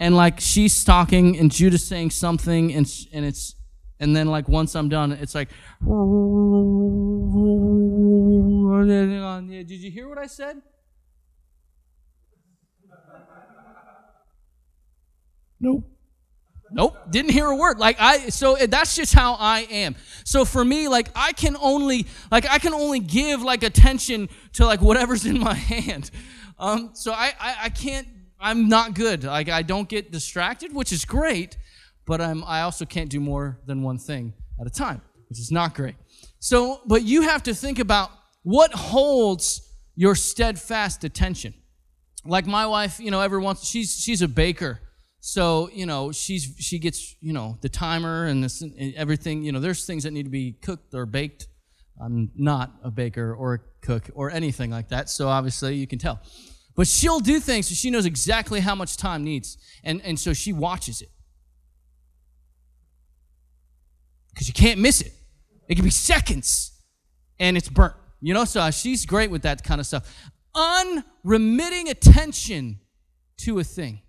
and 0.00 0.16
like 0.16 0.40
she's 0.40 0.84
talking 0.84 1.38
and 1.38 1.50
Judah's 1.50 1.86
saying 1.86 2.10
something 2.10 2.72
and, 2.72 2.90
and 3.12 3.24
it's 3.24 3.54
and 4.00 4.14
then 4.14 4.28
like 4.28 4.48
once 4.48 4.76
I'm 4.76 4.88
done, 4.88 5.10
it's 5.12 5.34
like, 5.34 5.48
did 9.64 9.70
you 9.70 9.90
hear 9.90 10.08
what 10.08 10.18
I 10.18 10.26
said? 10.26 10.62
Nope. 15.60 15.97
Nope, 16.70 16.96
didn't 17.10 17.30
hear 17.30 17.46
a 17.46 17.56
word. 17.56 17.78
Like 17.78 17.96
I 17.98 18.28
so 18.28 18.56
that's 18.56 18.94
just 18.94 19.14
how 19.14 19.34
I 19.34 19.60
am. 19.70 19.96
So 20.24 20.44
for 20.44 20.64
me 20.64 20.88
like 20.88 21.08
I 21.14 21.32
can 21.32 21.56
only 21.60 22.06
like 22.30 22.48
I 22.48 22.58
can 22.58 22.74
only 22.74 23.00
give 23.00 23.42
like 23.42 23.62
attention 23.62 24.28
to 24.54 24.66
like 24.66 24.80
whatever's 24.80 25.24
in 25.32 25.38
my 25.38 25.54
hand. 25.54 26.10
Um 26.58 26.90
so 26.94 27.12
I 27.12 27.32
I, 27.40 27.56
I 27.64 27.68
can't 27.70 28.06
I'm 28.40 28.68
not 28.68 28.94
good. 28.94 29.24
Like 29.24 29.48
I 29.48 29.62
don't 29.62 29.88
get 29.88 30.12
distracted, 30.12 30.74
which 30.74 30.92
is 30.92 31.04
great, 31.04 31.56
but 32.06 32.20
I'm 32.20 32.44
I 32.44 32.62
also 32.62 32.84
can't 32.84 33.10
do 33.10 33.20
more 33.20 33.58
than 33.66 33.82
one 33.82 33.98
thing 33.98 34.34
at 34.60 34.66
a 34.66 34.70
time, 34.70 35.02
which 35.28 35.38
is 35.38 35.50
not 35.50 35.74
great. 35.74 35.96
So, 36.40 36.80
but 36.86 37.02
you 37.02 37.22
have 37.22 37.42
to 37.44 37.54
think 37.54 37.78
about 37.78 38.10
what 38.42 38.72
holds 38.72 39.62
your 39.96 40.14
steadfast 40.14 41.02
attention. 41.04 41.54
Like 42.24 42.46
my 42.46 42.66
wife, 42.66 43.00
you 43.00 43.10
know, 43.10 43.20
every 43.20 43.40
once 43.40 43.64
she's 43.64 43.96
she's 43.98 44.22
a 44.22 44.28
baker. 44.28 44.80
So, 45.28 45.68
you 45.74 45.84
know, 45.84 46.10
she's 46.10 46.54
she 46.58 46.78
gets, 46.78 47.14
you 47.20 47.34
know, 47.34 47.58
the 47.60 47.68
timer 47.68 48.24
and 48.24 48.42
this 48.42 48.62
and 48.62 48.94
everything, 48.94 49.42
you 49.42 49.52
know, 49.52 49.60
there's 49.60 49.84
things 49.84 50.04
that 50.04 50.12
need 50.12 50.22
to 50.22 50.30
be 50.30 50.52
cooked 50.52 50.94
or 50.94 51.04
baked. 51.04 51.48
I'm 52.02 52.30
not 52.34 52.72
a 52.82 52.90
baker 52.90 53.34
or 53.34 53.54
a 53.54 53.58
cook 53.82 54.08
or 54.14 54.30
anything 54.30 54.70
like 54.70 54.88
that. 54.88 55.10
So 55.10 55.28
obviously 55.28 55.74
you 55.74 55.86
can 55.86 55.98
tell. 55.98 56.20
But 56.74 56.86
she'll 56.86 57.20
do 57.20 57.40
things 57.40 57.68
so 57.68 57.74
she 57.74 57.90
knows 57.90 58.06
exactly 58.06 58.60
how 58.60 58.74
much 58.74 58.96
time 58.96 59.22
needs. 59.22 59.58
And, 59.84 60.00
and 60.00 60.18
so 60.18 60.32
she 60.32 60.54
watches 60.54 61.02
it. 61.02 61.10
Because 64.30 64.48
you 64.48 64.54
can't 64.54 64.80
miss 64.80 65.02
it. 65.02 65.12
It 65.68 65.74
can 65.74 65.84
be 65.84 65.90
seconds 65.90 66.72
and 67.38 67.58
it's 67.58 67.68
burnt. 67.68 67.96
You 68.22 68.32
know, 68.32 68.46
so 68.46 68.70
she's 68.70 69.04
great 69.04 69.30
with 69.30 69.42
that 69.42 69.62
kind 69.62 69.78
of 69.78 69.86
stuff. 69.86 70.10
Unremitting 70.54 71.90
attention 71.90 72.80
to 73.40 73.58
a 73.58 73.64
thing. 73.64 74.00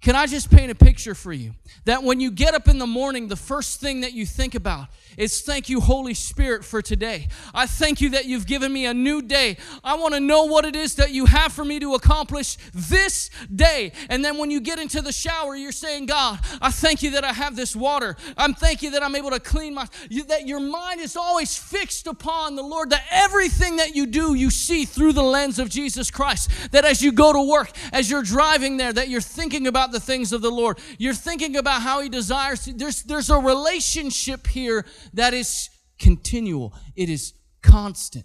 Can 0.00 0.14
I 0.14 0.26
just 0.26 0.48
paint 0.48 0.70
a 0.70 0.76
picture 0.76 1.14
for 1.14 1.32
you? 1.32 1.54
That 1.84 2.04
when 2.04 2.20
you 2.20 2.30
get 2.30 2.54
up 2.54 2.68
in 2.68 2.78
the 2.78 2.86
morning, 2.86 3.26
the 3.26 3.36
first 3.36 3.80
thing 3.80 4.02
that 4.02 4.12
you 4.12 4.24
think 4.26 4.54
about 4.54 4.86
is 5.16 5.40
thank 5.40 5.68
you, 5.68 5.80
Holy 5.80 6.14
Spirit, 6.14 6.64
for 6.64 6.80
today. 6.80 7.26
I 7.52 7.66
thank 7.66 8.00
you 8.00 8.10
that 8.10 8.24
you've 8.26 8.46
given 8.46 8.72
me 8.72 8.86
a 8.86 8.94
new 8.94 9.20
day. 9.20 9.56
I 9.82 9.96
want 9.96 10.14
to 10.14 10.20
know 10.20 10.44
what 10.44 10.64
it 10.64 10.76
is 10.76 10.94
that 10.94 11.10
you 11.10 11.26
have 11.26 11.52
for 11.52 11.64
me 11.64 11.80
to 11.80 11.94
accomplish 11.94 12.56
this 12.72 13.28
day. 13.52 13.90
And 14.08 14.24
then 14.24 14.38
when 14.38 14.52
you 14.52 14.60
get 14.60 14.78
into 14.78 15.02
the 15.02 15.10
shower, 15.10 15.56
you're 15.56 15.72
saying, 15.72 16.06
God, 16.06 16.38
I 16.62 16.70
thank 16.70 17.02
you 17.02 17.10
that 17.12 17.24
I 17.24 17.32
have 17.32 17.56
this 17.56 17.74
water. 17.74 18.16
I'm 18.36 18.54
thank 18.54 18.82
you 18.82 18.92
that 18.92 19.02
I'm 19.02 19.16
able 19.16 19.30
to 19.30 19.40
clean 19.40 19.74
my, 19.74 19.88
you, 20.08 20.22
that 20.24 20.46
your 20.46 20.60
mind 20.60 21.00
is 21.00 21.16
always 21.16 21.58
fixed 21.58 22.06
upon 22.06 22.54
the 22.54 22.62
Lord, 22.62 22.90
that 22.90 23.02
everything 23.10 23.76
that 23.76 23.96
you 23.96 24.06
do, 24.06 24.34
you 24.34 24.50
see 24.50 24.84
through 24.84 25.14
the 25.14 25.24
lens 25.24 25.58
of 25.58 25.68
Jesus 25.68 26.08
Christ. 26.12 26.50
That 26.70 26.84
as 26.84 27.02
you 27.02 27.10
go 27.10 27.32
to 27.32 27.42
work, 27.42 27.72
as 27.92 28.08
you're 28.08 28.22
driving 28.22 28.76
there, 28.76 28.92
that 28.92 29.08
you're 29.08 29.20
thinking 29.20 29.66
about 29.66 29.87
the 29.92 30.00
things 30.00 30.32
of 30.32 30.42
the 30.42 30.50
Lord. 30.50 30.78
You're 30.98 31.14
thinking 31.14 31.56
about 31.56 31.82
how 31.82 32.00
He 32.00 32.08
desires. 32.08 32.64
There's, 32.64 33.02
there's 33.02 33.30
a 33.30 33.38
relationship 33.38 34.46
here 34.46 34.84
that 35.14 35.34
is 35.34 35.70
continual, 35.98 36.74
it 36.96 37.08
is 37.08 37.34
constant. 37.62 38.24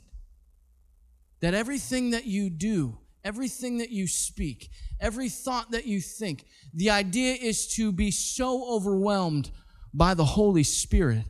That 1.41 1.53
everything 1.53 2.11
that 2.11 2.25
you 2.25 2.49
do, 2.49 2.97
everything 3.23 3.79
that 3.79 3.89
you 3.89 4.07
speak, 4.07 4.69
every 4.99 5.27
thought 5.27 5.71
that 5.71 5.85
you 5.85 5.99
think, 5.99 6.45
the 6.73 6.89
idea 6.89 7.33
is 7.33 7.67
to 7.75 7.91
be 7.91 8.11
so 8.11 8.73
overwhelmed 8.73 9.51
by 9.93 10.13
the 10.13 10.23
Holy 10.23 10.63
Spirit. 10.63 11.25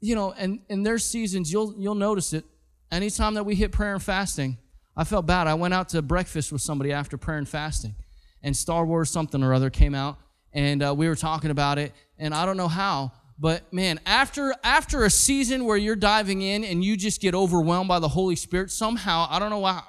You 0.00 0.14
know, 0.14 0.32
and 0.32 0.60
in 0.68 0.82
their 0.82 0.98
seasons, 0.98 1.52
you'll 1.52 1.74
you'll 1.76 1.94
notice 1.94 2.32
it. 2.32 2.44
Anytime 2.92 3.34
that 3.34 3.44
we 3.44 3.56
hit 3.56 3.72
prayer 3.72 3.94
and 3.94 4.02
fasting, 4.02 4.58
I 4.96 5.04
felt 5.04 5.26
bad. 5.26 5.46
I 5.46 5.54
went 5.54 5.74
out 5.74 5.88
to 5.90 6.02
breakfast 6.02 6.52
with 6.52 6.62
somebody 6.62 6.92
after 6.92 7.18
prayer 7.18 7.38
and 7.38 7.48
fasting, 7.48 7.96
and 8.42 8.56
Star 8.56 8.84
Wars 8.84 9.10
something 9.10 9.42
or 9.42 9.54
other 9.54 9.70
came 9.70 9.94
out, 9.94 10.18
and 10.52 10.82
uh, 10.82 10.94
we 10.96 11.08
were 11.08 11.16
talking 11.16 11.50
about 11.50 11.78
it, 11.78 11.92
and 12.18 12.34
I 12.34 12.46
don't 12.46 12.56
know 12.56 12.68
how, 12.68 13.12
but 13.38 13.70
man, 13.72 14.00
after 14.06 14.54
after 14.64 15.04
a 15.04 15.10
season 15.10 15.64
where 15.64 15.76
you're 15.76 15.96
diving 15.96 16.42
in 16.42 16.64
and 16.64 16.82
you 16.82 16.96
just 16.96 17.20
get 17.20 17.34
overwhelmed 17.34 17.88
by 17.88 17.98
the 17.98 18.08
Holy 18.08 18.36
Spirit, 18.36 18.70
somehow 18.70 19.26
I 19.28 19.38
don't 19.38 19.50
know 19.50 19.58
why 19.58 19.82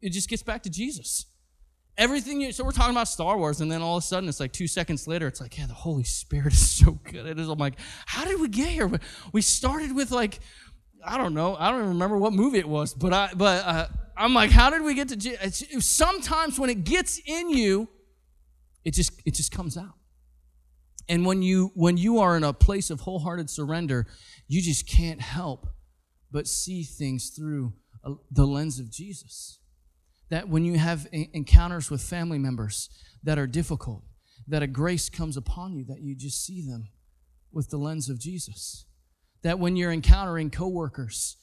it 0.00 0.10
just 0.10 0.28
gets 0.28 0.42
back 0.42 0.62
to 0.62 0.70
Jesus. 0.70 1.26
Everything 1.98 2.40
you 2.40 2.52
so 2.52 2.64
we're 2.64 2.72
talking 2.72 2.94
about 2.94 3.08
Star 3.08 3.36
Wars, 3.36 3.60
and 3.60 3.70
then 3.70 3.82
all 3.82 3.98
of 3.98 4.02
a 4.02 4.06
sudden 4.06 4.28
it's 4.28 4.40
like 4.40 4.52
two 4.52 4.66
seconds 4.66 5.06
later, 5.06 5.26
it's 5.26 5.40
like, 5.40 5.58
yeah, 5.58 5.66
the 5.66 5.74
Holy 5.74 6.04
Spirit 6.04 6.52
is 6.54 6.70
so 6.70 6.92
good. 7.04 7.26
It 7.26 7.38
is. 7.38 7.48
I'm 7.48 7.58
like, 7.58 7.78
how 8.06 8.24
did 8.24 8.40
we 8.40 8.48
get 8.48 8.68
here? 8.68 8.90
We 9.32 9.42
started 9.42 9.94
with 9.94 10.10
like, 10.10 10.40
I 11.06 11.16
don't 11.16 11.34
know, 11.34 11.56
I 11.56 11.70
don't 11.70 11.80
even 11.80 11.88
remember 11.90 12.18
what 12.18 12.32
movie 12.32 12.58
it 12.58 12.68
was, 12.68 12.92
but 12.92 13.12
I 13.12 13.30
but 13.34 13.64
uh, 13.64 13.86
I'm 14.16 14.34
like, 14.34 14.50
how 14.50 14.70
did 14.70 14.82
we 14.82 14.94
get 14.94 15.08
to? 15.08 15.16
Jesus? 15.16 15.86
Sometimes 15.86 16.58
when 16.58 16.70
it 16.70 16.84
gets 16.84 17.20
in 17.24 17.50
you, 17.50 17.88
it 18.84 18.94
just 18.94 19.12
it 19.24 19.34
just 19.34 19.52
comes 19.52 19.76
out. 19.76 19.94
And 21.08 21.24
when 21.24 21.42
you 21.42 21.70
when 21.74 21.96
you 21.96 22.18
are 22.18 22.36
in 22.36 22.44
a 22.44 22.52
place 22.52 22.90
of 22.90 23.00
wholehearted 23.00 23.48
surrender, 23.50 24.06
you 24.48 24.60
just 24.60 24.88
can't 24.88 25.20
help 25.20 25.68
but 26.32 26.46
see 26.46 26.82
things 26.82 27.30
through 27.30 27.72
the 28.30 28.46
lens 28.46 28.78
of 28.78 28.90
Jesus. 28.90 29.58
That 30.30 30.48
when 30.48 30.64
you 30.64 30.78
have 30.78 31.06
encounters 31.12 31.90
with 31.90 32.02
family 32.02 32.38
members 32.38 32.90
that 33.22 33.38
are 33.38 33.46
difficult, 33.46 34.02
that 34.48 34.62
a 34.62 34.66
grace 34.66 35.08
comes 35.08 35.36
upon 35.36 35.74
you 35.74 35.84
that 35.84 36.00
you 36.00 36.16
just 36.16 36.44
see 36.44 36.62
them 36.62 36.88
with 37.52 37.70
the 37.70 37.76
lens 37.76 38.08
of 38.08 38.18
Jesus. 38.18 38.85
That 39.46 39.60
when 39.60 39.76
you're 39.76 39.92
encountering 39.92 40.50
coworkers, 40.50 41.36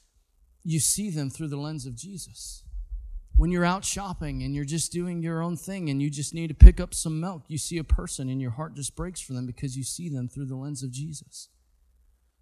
you 0.62 0.82
see 0.82 1.10
them 1.10 1.30
through 1.30 1.48
the 1.48 1.56
lens 1.56 1.86
of 1.86 1.96
Jesus. 1.96 2.66
When 3.38 3.50
you're 3.50 3.64
out 3.64 3.86
shopping 3.86 4.44
and 4.44 4.54
you're 4.54 4.66
just 4.66 4.92
doing 4.92 5.24
your 5.24 5.42
own 5.42 5.56
thing 5.56 5.90
and 5.90 6.02
you 6.02 6.10
just 6.10 6.34
need 6.34 6.50
to 6.50 6.54
pick 6.54 6.82
up 6.82 6.94
some 6.94 7.22
milk, 7.22 7.44
you 7.48 7.58
see 7.58 7.78
a 7.78 7.84
person 7.86 8.28
and 8.28 8.42
your 8.42 8.52
heart 8.52 8.76
just 8.76 8.98
breaks 8.98 9.22
for 9.22 9.32
them 9.32 9.46
because 9.46 9.78
you 9.78 9.86
see 9.86 10.10
them 10.10 10.28
through 10.28 10.48
the 10.48 10.58
lens 10.58 10.84
of 10.84 10.92
Jesus. 10.92 11.48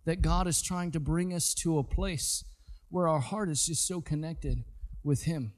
That 0.05 0.23
God 0.23 0.47
is 0.47 0.63
trying 0.63 0.89
to 0.93 0.99
bring 0.99 1.31
us 1.31 1.53
to 1.53 1.77
a 1.77 1.83
place 1.83 2.43
where 2.89 3.07
our 3.07 3.19
heart 3.19 3.47
is 3.47 3.67
just 3.67 3.87
so 3.87 4.01
connected 4.01 4.63
with 5.03 5.25
Him, 5.25 5.53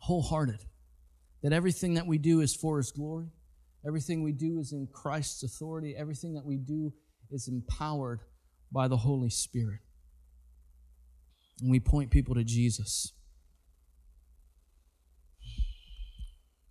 wholehearted, 0.00 0.66
that 1.42 1.54
everything 1.54 1.94
that 1.94 2.06
we 2.06 2.18
do 2.18 2.40
is 2.40 2.54
for 2.54 2.76
His 2.76 2.92
glory, 2.92 3.28
everything 3.86 4.22
we 4.22 4.32
do 4.32 4.58
is 4.58 4.74
in 4.74 4.86
Christ's 4.92 5.44
authority, 5.44 5.96
everything 5.96 6.34
that 6.34 6.44
we 6.44 6.58
do 6.58 6.92
is 7.30 7.48
empowered 7.48 8.20
by 8.70 8.88
the 8.88 8.96
Holy 8.96 9.30
Spirit. 9.30 9.80
And 11.60 11.70
we 11.70 11.80
point 11.80 12.10
people 12.10 12.34
to 12.34 12.44
Jesus. 12.44 13.12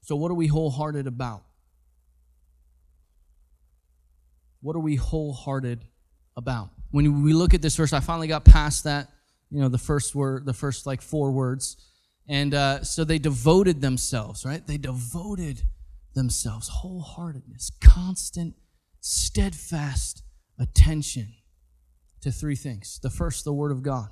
So, 0.01 0.15
what 0.15 0.31
are 0.31 0.35
we 0.35 0.47
wholehearted 0.47 1.07
about? 1.07 1.43
What 4.61 4.75
are 4.75 4.81
we 4.81 4.95
wholehearted 4.95 5.83
about? 6.37 6.69
When 6.91 7.23
we 7.23 7.33
look 7.33 7.53
at 7.53 7.61
this 7.61 7.75
verse, 7.75 7.91
I 7.91 7.99
finally 7.99 8.27
got 8.27 8.45
past 8.45 8.85
that, 8.85 9.09
you 9.49 9.59
know, 9.59 9.67
the 9.67 9.77
first 9.77 10.15
word, 10.15 10.45
the 10.45 10.53
first 10.53 10.85
like 10.85 11.01
four 11.01 11.31
words. 11.31 11.75
And 12.29 12.53
uh, 12.53 12.83
so 12.83 13.03
they 13.03 13.19
devoted 13.19 13.81
themselves, 13.81 14.45
right? 14.45 14.65
They 14.65 14.77
devoted 14.77 15.63
themselves, 16.15 16.69
wholeheartedness, 16.69 17.71
constant, 17.81 18.55
steadfast 19.01 20.23
attention 20.59 21.33
to 22.21 22.31
three 22.31 22.55
things. 22.55 22.99
The 23.01 23.09
first, 23.09 23.45
the 23.45 23.53
Word 23.53 23.71
of 23.71 23.83
God. 23.83 24.09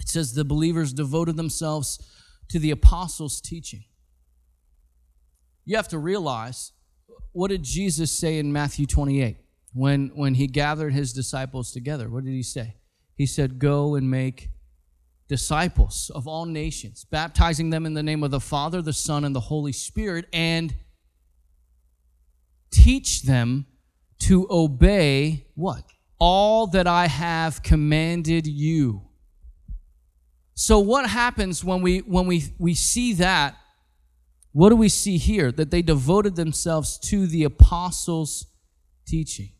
It 0.00 0.08
says 0.08 0.34
the 0.34 0.44
believers 0.44 0.92
devoted 0.92 1.36
themselves 1.36 1.98
to 2.48 2.58
the 2.58 2.70
apostles' 2.70 3.40
teaching. 3.40 3.84
You 5.64 5.76
have 5.76 5.88
to 5.88 5.98
realize 5.98 6.72
what 7.32 7.48
did 7.48 7.62
Jesus 7.62 8.16
say 8.16 8.38
in 8.38 8.52
Matthew 8.52 8.86
28 8.86 9.38
when, 9.72 10.12
when 10.14 10.34
he 10.34 10.46
gathered 10.46 10.92
his 10.92 11.12
disciples 11.12 11.72
together? 11.72 12.08
What 12.08 12.24
did 12.24 12.32
he 12.32 12.42
say? 12.42 12.76
He 13.16 13.26
said, 13.26 13.58
Go 13.58 13.94
and 13.94 14.10
make 14.10 14.50
disciples 15.28 16.10
of 16.14 16.28
all 16.28 16.46
nations, 16.46 17.04
baptizing 17.04 17.70
them 17.70 17.86
in 17.86 17.94
the 17.94 18.02
name 18.02 18.22
of 18.22 18.30
the 18.30 18.40
Father, 18.40 18.82
the 18.82 18.92
Son, 18.92 19.24
and 19.24 19.34
the 19.34 19.40
Holy 19.40 19.72
Spirit, 19.72 20.26
and 20.32 20.74
teach 22.70 23.22
them 23.22 23.66
to 24.20 24.46
obey 24.50 25.46
what? 25.54 25.84
All 26.26 26.68
that 26.68 26.86
I 26.86 27.06
have 27.06 27.62
commanded 27.62 28.46
you. 28.46 29.02
So 30.54 30.78
what 30.78 31.06
happens 31.06 31.62
when 31.62 31.82
we 31.82 31.98
when 31.98 32.26
we 32.26 32.44
we 32.58 32.72
see 32.72 33.12
that? 33.14 33.56
What 34.52 34.70
do 34.70 34.76
we 34.76 34.88
see 34.88 35.18
here? 35.18 35.52
That 35.52 35.70
they 35.70 35.82
devoted 35.82 36.34
themselves 36.34 36.98
to 37.10 37.26
the 37.26 37.44
apostles' 37.44 38.46
teaching. 39.06 39.50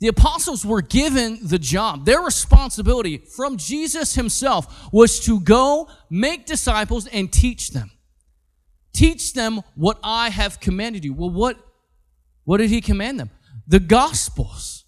The 0.00 0.08
apostles 0.08 0.66
were 0.66 0.82
given 0.82 1.38
the 1.40 1.60
job. 1.60 2.04
Their 2.04 2.20
responsibility 2.20 3.18
from 3.18 3.58
Jesus 3.58 4.16
himself 4.16 4.92
was 4.92 5.20
to 5.20 5.38
go 5.38 5.88
make 6.10 6.46
disciples 6.46 7.06
and 7.06 7.32
teach 7.32 7.70
them. 7.70 7.92
Teach 8.92 9.34
them 9.34 9.60
what 9.76 10.00
I 10.02 10.30
have 10.30 10.58
commanded 10.58 11.04
you. 11.04 11.14
Well, 11.14 11.30
what, 11.30 11.56
what 12.44 12.56
did 12.56 12.70
he 12.70 12.80
command 12.80 13.20
them? 13.20 13.30
The 13.68 13.80
Gospels. 13.80 14.86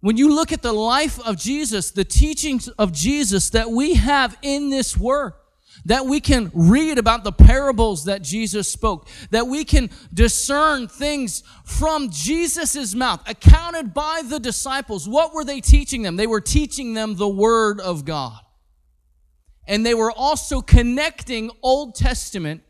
When 0.00 0.16
you 0.16 0.32
look 0.32 0.52
at 0.52 0.62
the 0.62 0.72
life 0.72 1.18
of 1.26 1.36
Jesus, 1.36 1.90
the 1.90 2.04
teachings 2.04 2.68
of 2.68 2.92
Jesus 2.92 3.50
that 3.50 3.70
we 3.70 3.94
have 3.94 4.38
in 4.42 4.70
this 4.70 4.96
word, 4.96 5.32
that 5.84 6.06
we 6.06 6.20
can 6.20 6.52
read 6.54 6.98
about 6.98 7.24
the 7.24 7.32
parables 7.32 8.04
that 8.04 8.22
Jesus 8.22 8.70
spoke, 8.70 9.08
that 9.30 9.48
we 9.48 9.64
can 9.64 9.90
discern 10.14 10.86
things 10.86 11.42
from 11.64 12.10
Jesus' 12.10 12.94
mouth, 12.94 13.20
accounted 13.28 13.92
by 13.92 14.22
the 14.24 14.38
disciples. 14.38 15.08
What 15.08 15.34
were 15.34 15.44
they 15.44 15.60
teaching 15.60 16.02
them? 16.02 16.14
They 16.16 16.26
were 16.26 16.40
teaching 16.40 16.94
them 16.94 17.16
the 17.16 17.28
Word 17.28 17.80
of 17.80 18.04
God. 18.04 18.38
And 19.66 19.84
they 19.84 19.94
were 19.94 20.12
also 20.12 20.60
connecting 20.60 21.50
Old 21.60 21.96
Testament 21.96 22.62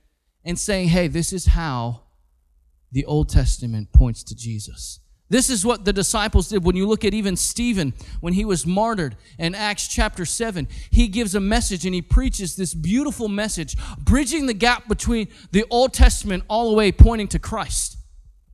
and 0.45 0.59
saying, 0.59 0.89
hey, 0.89 1.09
this 1.09 1.33
is 1.33 1.47
how 1.47 2.05
the 2.91 3.05
Old 3.05 3.29
Testament 3.29 3.93
points 3.93 4.23
to 4.25 4.35
Jesus. 4.35 5.01
This 5.29 5.51
is 5.51 5.67
what 5.67 5.85
the 5.85 5.93
disciples 5.93 6.49
did. 6.49 6.63
When 6.63 6.77
you 6.77 6.87
look 6.87 7.05
at 7.05 7.13
even 7.13 7.37
Stephen, 7.37 7.95
when 8.21 8.33
he 8.33 8.45
was 8.45 8.65
martyred 8.65 9.17
in 9.39 9.57
Acts 9.57 9.89
chapter 9.89 10.25
7, 10.25 10.69
he 10.91 11.09
gives 11.09 11.35
a 11.35 11.41
message 11.41 11.85
and 11.85 11.95
he 11.95 12.03
preaches 12.03 12.55
this 12.55 12.75
beautiful 12.75 13.29
message, 13.29 13.77
bridging 13.99 14.47
the 14.47 14.55
gap 14.55 14.87
between 14.87 15.29
the 15.51 15.65
Old 15.69 15.93
Testament 15.93 16.45
all 16.49 16.71
the 16.71 16.77
way 16.77 16.93
pointing 16.93 17.27
to 17.29 17.41
Christ. 17.41 17.99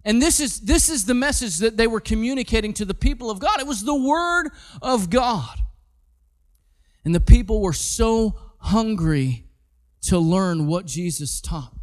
And 0.04 0.20
this 0.20 0.40
is, 0.40 0.60
this 0.60 0.88
is 0.88 1.04
the 1.04 1.14
message 1.14 1.58
that 1.58 1.76
they 1.76 1.86
were 1.86 2.00
communicating 2.00 2.72
to 2.74 2.84
the 2.84 2.94
people 2.94 3.30
of 3.30 3.38
God. 3.38 3.60
It 3.60 3.66
was 3.66 3.84
the 3.84 3.94
Word 3.94 4.48
of 4.80 5.10
God. 5.10 5.58
And 7.04 7.14
the 7.14 7.20
people 7.20 7.60
were 7.60 7.72
so 7.72 8.38
hungry 8.58 9.44
to 10.02 10.18
learn 10.18 10.66
what 10.66 10.86
Jesus 10.86 11.40
taught. 11.40 11.74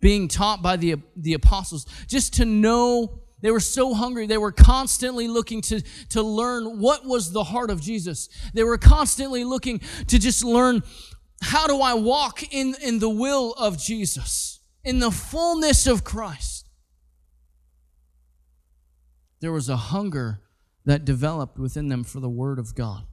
Being 0.00 0.28
taught 0.28 0.62
by 0.62 0.76
the, 0.76 0.96
the 1.16 1.32
apostles, 1.32 1.86
just 2.08 2.34
to 2.34 2.44
know 2.44 3.20
they 3.44 3.50
were 3.50 3.60
so 3.60 3.92
hungry. 3.92 4.26
They 4.26 4.38
were 4.38 4.52
constantly 4.52 5.28
looking 5.28 5.60
to, 5.62 5.82
to 6.08 6.22
learn 6.22 6.80
what 6.80 7.04
was 7.04 7.30
the 7.30 7.44
heart 7.44 7.70
of 7.70 7.78
Jesus. 7.78 8.30
They 8.54 8.64
were 8.64 8.78
constantly 8.78 9.44
looking 9.44 9.80
to 10.06 10.18
just 10.18 10.42
learn 10.42 10.82
how 11.42 11.66
do 11.66 11.82
I 11.82 11.92
walk 11.92 12.54
in, 12.54 12.74
in 12.82 13.00
the 13.00 13.10
will 13.10 13.52
of 13.52 13.78
Jesus, 13.78 14.60
in 14.82 14.98
the 14.98 15.10
fullness 15.10 15.86
of 15.86 16.04
Christ. 16.04 16.70
There 19.40 19.52
was 19.52 19.68
a 19.68 19.76
hunger 19.76 20.40
that 20.86 21.04
developed 21.04 21.58
within 21.58 21.90
them 21.90 22.02
for 22.02 22.20
the 22.20 22.30
Word 22.30 22.58
of 22.58 22.74
God. 22.74 23.04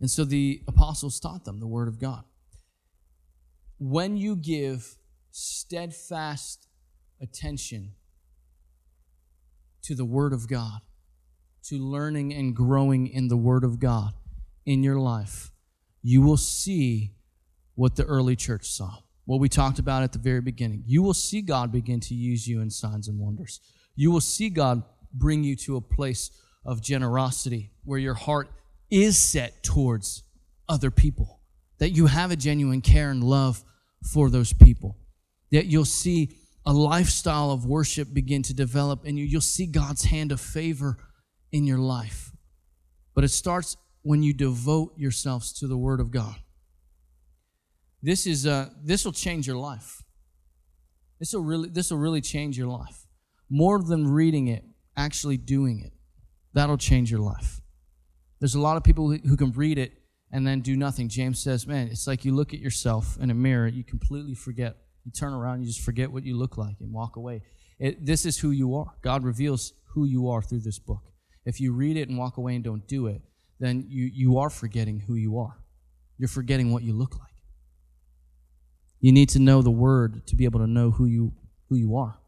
And 0.00 0.10
so 0.10 0.24
the 0.24 0.60
apostles 0.66 1.20
taught 1.20 1.44
them 1.44 1.60
the 1.60 1.68
Word 1.68 1.86
of 1.86 2.00
God. 2.00 2.24
When 3.78 4.16
you 4.16 4.34
give 4.34 4.96
steadfast 5.30 6.66
attention 7.20 7.92
to 9.82 9.94
the 9.94 10.04
Word 10.04 10.32
of 10.32 10.48
God, 10.48 10.80
to 11.64 11.78
learning 11.78 12.32
and 12.32 12.54
growing 12.54 13.06
in 13.06 13.28
the 13.28 13.36
Word 13.36 13.64
of 13.64 13.78
God 13.78 14.12
in 14.66 14.82
your 14.82 14.98
life, 14.98 15.50
you 16.02 16.22
will 16.22 16.36
see 16.36 17.12
what 17.74 17.96
the 17.96 18.04
early 18.04 18.36
church 18.36 18.70
saw, 18.70 18.98
what 19.24 19.40
we 19.40 19.48
talked 19.48 19.78
about 19.78 20.02
at 20.02 20.12
the 20.12 20.18
very 20.18 20.40
beginning. 20.40 20.82
You 20.86 21.02
will 21.02 21.14
see 21.14 21.42
God 21.42 21.72
begin 21.72 22.00
to 22.00 22.14
use 22.14 22.46
you 22.46 22.60
in 22.60 22.70
signs 22.70 23.08
and 23.08 23.18
wonders. 23.18 23.60
You 23.94 24.10
will 24.10 24.20
see 24.20 24.48
God 24.48 24.82
bring 25.12 25.44
you 25.44 25.56
to 25.56 25.76
a 25.76 25.80
place 25.80 26.30
of 26.64 26.82
generosity 26.82 27.70
where 27.84 27.98
your 27.98 28.14
heart 28.14 28.48
is 28.90 29.18
set 29.18 29.62
towards 29.62 30.22
other 30.68 30.90
people, 30.90 31.40
that 31.78 31.90
you 31.90 32.06
have 32.06 32.30
a 32.30 32.36
genuine 32.36 32.80
care 32.80 33.10
and 33.10 33.24
love 33.24 33.64
for 34.12 34.30
those 34.30 34.52
people, 34.52 34.96
that 35.52 35.66
you'll 35.66 35.84
see 35.84 36.36
a 36.70 36.72
lifestyle 36.72 37.50
of 37.50 37.66
worship 37.66 38.14
begin 38.14 38.44
to 38.44 38.54
develop 38.54 39.04
and 39.04 39.18
you. 39.18 39.24
You'll 39.24 39.40
see 39.40 39.66
God's 39.66 40.04
hand 40.04 40.30
of 40.30 40.40
favor 40.40 40.98
in 41.50 41.64
your 41.64 41.78
life. 41.78 42.30
But 43.12 43.24
it 43.24 43.30
starts 43.30 43.76
when 44.02 44.22
you 44.22 44.32
devote 44.32 44.96
yourselves 44.96 45.52
to 45.54 45.66
the 45.66 45.76
Word 45.76 45.98
of 45.98 46.12
God. 46.12 46.36
This 48.00 48.24
is 48.24 48.46
uh, 48.46 48.68
this 48.84 49.04
will 49.04 49.10
change 49.10 49.48
your 49.48 49.56
life. 49.56 50.04
This 51.18 51.32
will 51.32 51.42
really 51.42 51.68
this 51.68 51.90
will 51.90 51.98
really 51.98 52.20
change 52.20 52.56
your 52.56 52.68
life. 52.68 53.04
More 53.50 53.82
than 53.82 54.06
reading 54.06 54.46
it, 54.46 54.64
actually 54.96 55.38
doing 55.38 55.80
it. 55.80 55.92
That'll 56.54 56.78
change 56.78 57.10
your 57.10 57.20
life. 57.20 57.60
There's 58.38 58.54
a 58.54 58.60
lot 58.60 58.76
of 58.76 58.84
people 58.84 59.10
who 59.10 59.36
can 59.36 59.50
read 59.50 59.76
it 59.76 59.92
and 60.30 60.46
then 60.46 60.60
do 60.60 60.76
nothing. 60.76 61.08
James 61.08 61.42
says, 61.42 61.66
man, 61.66 61.88
it's 61.88 62.06
like 62.06 62.24
you 62.24 62.32
look 62.32 62.54
at 62.54 62.60
yourself 62.60 63.18
in 63.20 63.28
a 63.28 63.34
mirror, 63.34 63.66
you 63.66 63.82
completely 63.82 64.34
forget 64.34 64.76
you 65.04 65.12
turn 65.12 65.32
around, 65.32 65.60
you 65.60 65.66
just 65.66 65.80
forget 65.80 66.10
what 66.12 66.24
you 66.24 66.36
look 66.36 66.56
like 66.56 66.76
and 66.80 66.92
walk 66.92 67.16
away. 67.16 67.42
It, 67.78 68.04
this 68.04 68.26
is 68.26 68.38
who 68.38 68.50
you 68.50 68.74
are. 68.74 68.92
God 69.02 69.24
reveals 69.24 69.72
who 69.94 70.04
you 70.04 70.28
are 70.28 70.42
through 70.42 70.60
this 70.60 70.78
book. 70.78 71.02
If 71.44 71.60
you 71.60 71.72
read 71.72 71.96
it 71.96 72.08
and 72.08 72.18
walk 72.18 72.36
away 72.36 72.54
and 72.54 72.62
don't 72.62 72.86
do 72.86 73.06
it, 73.06 73.22
then 73.58 73.86
you, 73.88 74.10
you 74.12 74.38
are 74.38 74.50
forgetting 74.50 75.00
who 75.00 75.14
you 75.14 75.38
are. 75.38 75.56
You're 76.18 76.28
forgetting 76.28 76.72
what 76.72 76.82
you 76.82 76.92
look 76.92 77.18
like. 77.18 77.28
You 79.00 79.12
need 79.12 79.30
to 79.30 79.38
know 79.38 79.62
the 79.62 79.70
word 79.70 80.26
to 80.26 80.36
be 80.36 80.44
able 80.44 80.60
to 80.60 80.66
know 80.66 80.90
who 80.90 81.06
you, 81.06 81.32
who 81.68 81.76
you 81.76 81.96
are. 81.96 82.18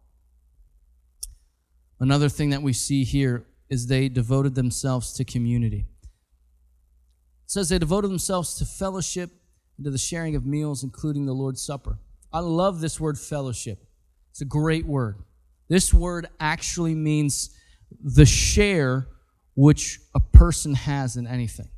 Another 2.00 2.28
thing 2.28 2.50
that 2.50 2.62
we 2.62 2.72
see 2.72 3.04
here 3.04 3.46
is 3.68 3.86
they 3.86 4.08
devoted 4.08 4.54
themselves 4.54 5.12
to 5.14 5.24
community. 5.24 5.86
It 7.44 7.50
says 7.50 7.68
they 7.68 7.78
devoted 7.78 8.10
themselves 8.10 8.54
to 8.54 8.64
fellowship 8.64 9.30
and 9.76 9.84
to 9.84 9.90
the 9.90 9.98
sharing 9.98 10.34
of 10.34 10.46
meals, 10.46 10.82
including 10.82 11.26
the 11.26 11.32
Lord's 11.32 11.62
Supper. 11.64 11.98
I 12.32 12.40
love 12.40 12.80
this 12.80 12.98
word 12.98 13.18
fellowship. 13.18 13.84
It's 14.30 14.40
a 14.40 14.46
great 14.46 14.86
word. 14.86 15.16
This 15.68 15.92
word 15.92 16.28
actually 16.40 16.94
means 16.94 17.56
the 18.02 18.26
share 18.26 19.08
which 19.54 20.00
a 20.14 20.20
person 20.20 20.74
has 20.74 21.16
in 21.16 21.26
anything. 21.26 21.68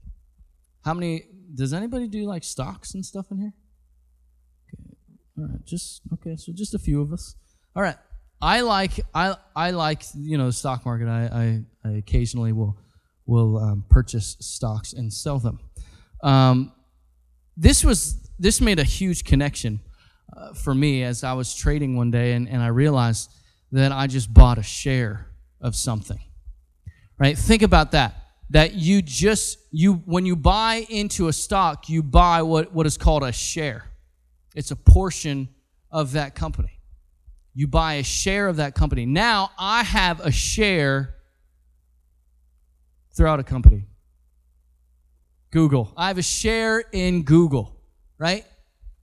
How 0.84 0.94
many, 0.94 1.24
does 1.54 1.72
anybody 1.72 2.08
do 2.08 2.24
like 2.24 2.44
stocks 2.44 2.94
and 2.94 3.04
stuff 3.04 3.30
in 3.30 3.38
here? 3.38 3.52
Okay. 4.72 4.96
All 5.38 5.44
right, 5.48 5.64
just, 5.64 6.02
okay, 6.12 6.36
so 6.36 6.52
just 6.52 6.74
a 6.74 6.78
few 6.78 7.02
of 7.02 7.12
us. 7.12 7.34
All 7.74 7.82
right. 7.82 7.96
I 8.40 8.60
like, 8.60 8.92
I, 9.14 9.36
I 9.56 9.70
like, 9.70 10.02
you 10.16 10.38
know, 10.38 10.46
the 10.46 10.52
stock 10.52 10.84
market. 10.84 11.08
I, 11.08 11.64
I, 11.84 11.88
I 11.88 11.92
occasionally 11.96 12.52
will, 12.52 12.78
will 13.26 13.58
um, 13.58 13.84
purchase 13.88 14.36
stocks 14.40 14.92
and 14.92 15.12
sell 15.12 15.38
them. 15.38 15.58
Um, 16.22 16.72
this 17.56 17.84
was 17.84 18.30
this 18.38 18.60
made 18.60 18.78
a 18.78 18.84
huge 18.84 19.24
connection 19.24 19.80
uh, 20.37 20.53
for 20.55 20.75
me 20.75 21.03
as 21.03 21.25
I 21.25 21.33
was 21.33 21.55
trading 21.55 21.97
one 21.97 22.11
day, 22.11 22.33
and, 22.33 22.49
and 22.49 22.62
I 22.62 22.68
realized 22.68 23.31
that 23.73 23.92
I 23.92 24.07
just 24.07 24.33
bought 24.33 24.59
a 24.59 24.62
share 24.62 25.27
of 25.61 25.75
something. 25.75 26.20
Right? 27.18 27.37
Think 27.37 27.62
about 27.62 27.92
that. 27.92 28.14
That 28.51 28.75
you 28.75 29.03
just 29.03 29.59
you 29.70 29.94
when 30.05 30.27
you 30.27 30.37
buy 30.37 30.87
into 30.88 31.29
a 31.29 31.33
stock, 31.33 31.88
you 31.88 32.03
buy 32.03 32.42
what, 32.42 32.73
what 32.73 32.87
is 32.87 32.99
called 32.99 33.23
a 33.23 33.33
share. 33.33 33.87
It's 34.55 34.70
a 34.70 34.77
portion 34.77 35.49
of 35.90 36.12
that 36.12 36.35
company. 36.35 36.81
You 37.55 37.66
buy 37.66 37.94
a 37.94 38.03
share 38.03 38.49
of 38.49 38.57
that 38.57 38.75
company. 38.75 39.07
Now 39.07 39.51
I 39.59 39.83
have 39.83 40.20
a 40.20 40.31
share 40.31 41.14
throughout 43.16 43.40
a 43.40 43.44
company. 43.44 43.87
Google. 45.51 45.92
I 45.97 46.09
have 46.09 46.18
a 46.18 46.23
share 46.23 46.85
in 46.92 47.23
Google, 47.23 47.77
right? 48.18 48.44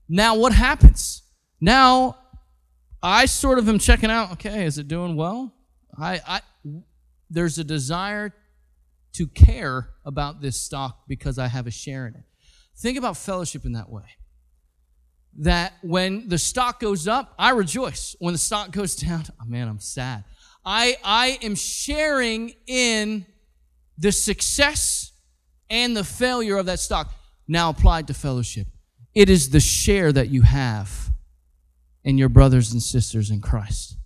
Now 0.10 0.36
what 0.36 0.52
happens? 0.52 1.21
Now 1.62 2.18
I 3.04 3.28
sort 3.28 3.60
of 3.60 3.70
am 3.70 3.80
checking 3.80 4.10
out, 4.10 4.32
okay, 4.34 4.66
is 4.66 4.78
it 4.78 4.88
doing 4.88 5.16
well? 5.16 5.54
I, 5.98 6.22
I 6.28 6.42
there's 7.30 7.58
a 7.58 7.64
desire 7.64 8.34
to 9.14 9.28
care 9.28 9.90
about 10.06 10.42
this 10.42 10.60
stock 10.60 11.04
because 11.08 11.38
I 11.38 11.48
have 11.48 11.68
a 11.68 11.72
share 11.72 12.08
in 12.08 12.16
it. 12.16 12.24
Think 12.78 12.98
about 12.98 13.18
fellowship 13.18 13.66
in 13.66 13.74
that 13.74 13.90
way. 13.90 14.04
That 15.40 15.74
when 15.82 16.28
the 16.28 16.38
stock 16.38 16.80
goes 16.80 17.08
up, 17.08 17.34
I 17.40 17.52
rejoice. 17.52 18.16
When 18.20 18.34
the 18.34 18.38
stock 18.38 18.72
goes 18.72 18.96
down, 18.96 19.24
oh 19.42 19.46
man, 19.46 19.68
I'm 19.68 19.80
sad. 19.80 20.24
I, 20.66 20.98
I 21.04 21.40
am 21.42 21.56
sharing 21.56 22.54
in 22.68 23.26
the 23.98 24.12
success 24.12 25.12
and 25.70 25.96
the 25.96 26.04
failure 26.04 26.58
of 26.58 26.66
that 26.68 26.80
stock. 26.80 27.12
Now 27.48 27.70
applied 27.70 28.08
to 28.08 28.14
fellowship. 28.14 28.68
It 29.14 29.30
is 29.30 29.50
the 29.50 29.60
share 29.60 30.12
that 30.12 30.30
you 30.30 30.42
have 30.44 31.11
in 32.04 32.18
your 32.18 32.30
brothers 32.30 32.72
and 32.72 32.82
sisters 32.82 33.30
in 33.30 33.42
Christ. 33.42 33.98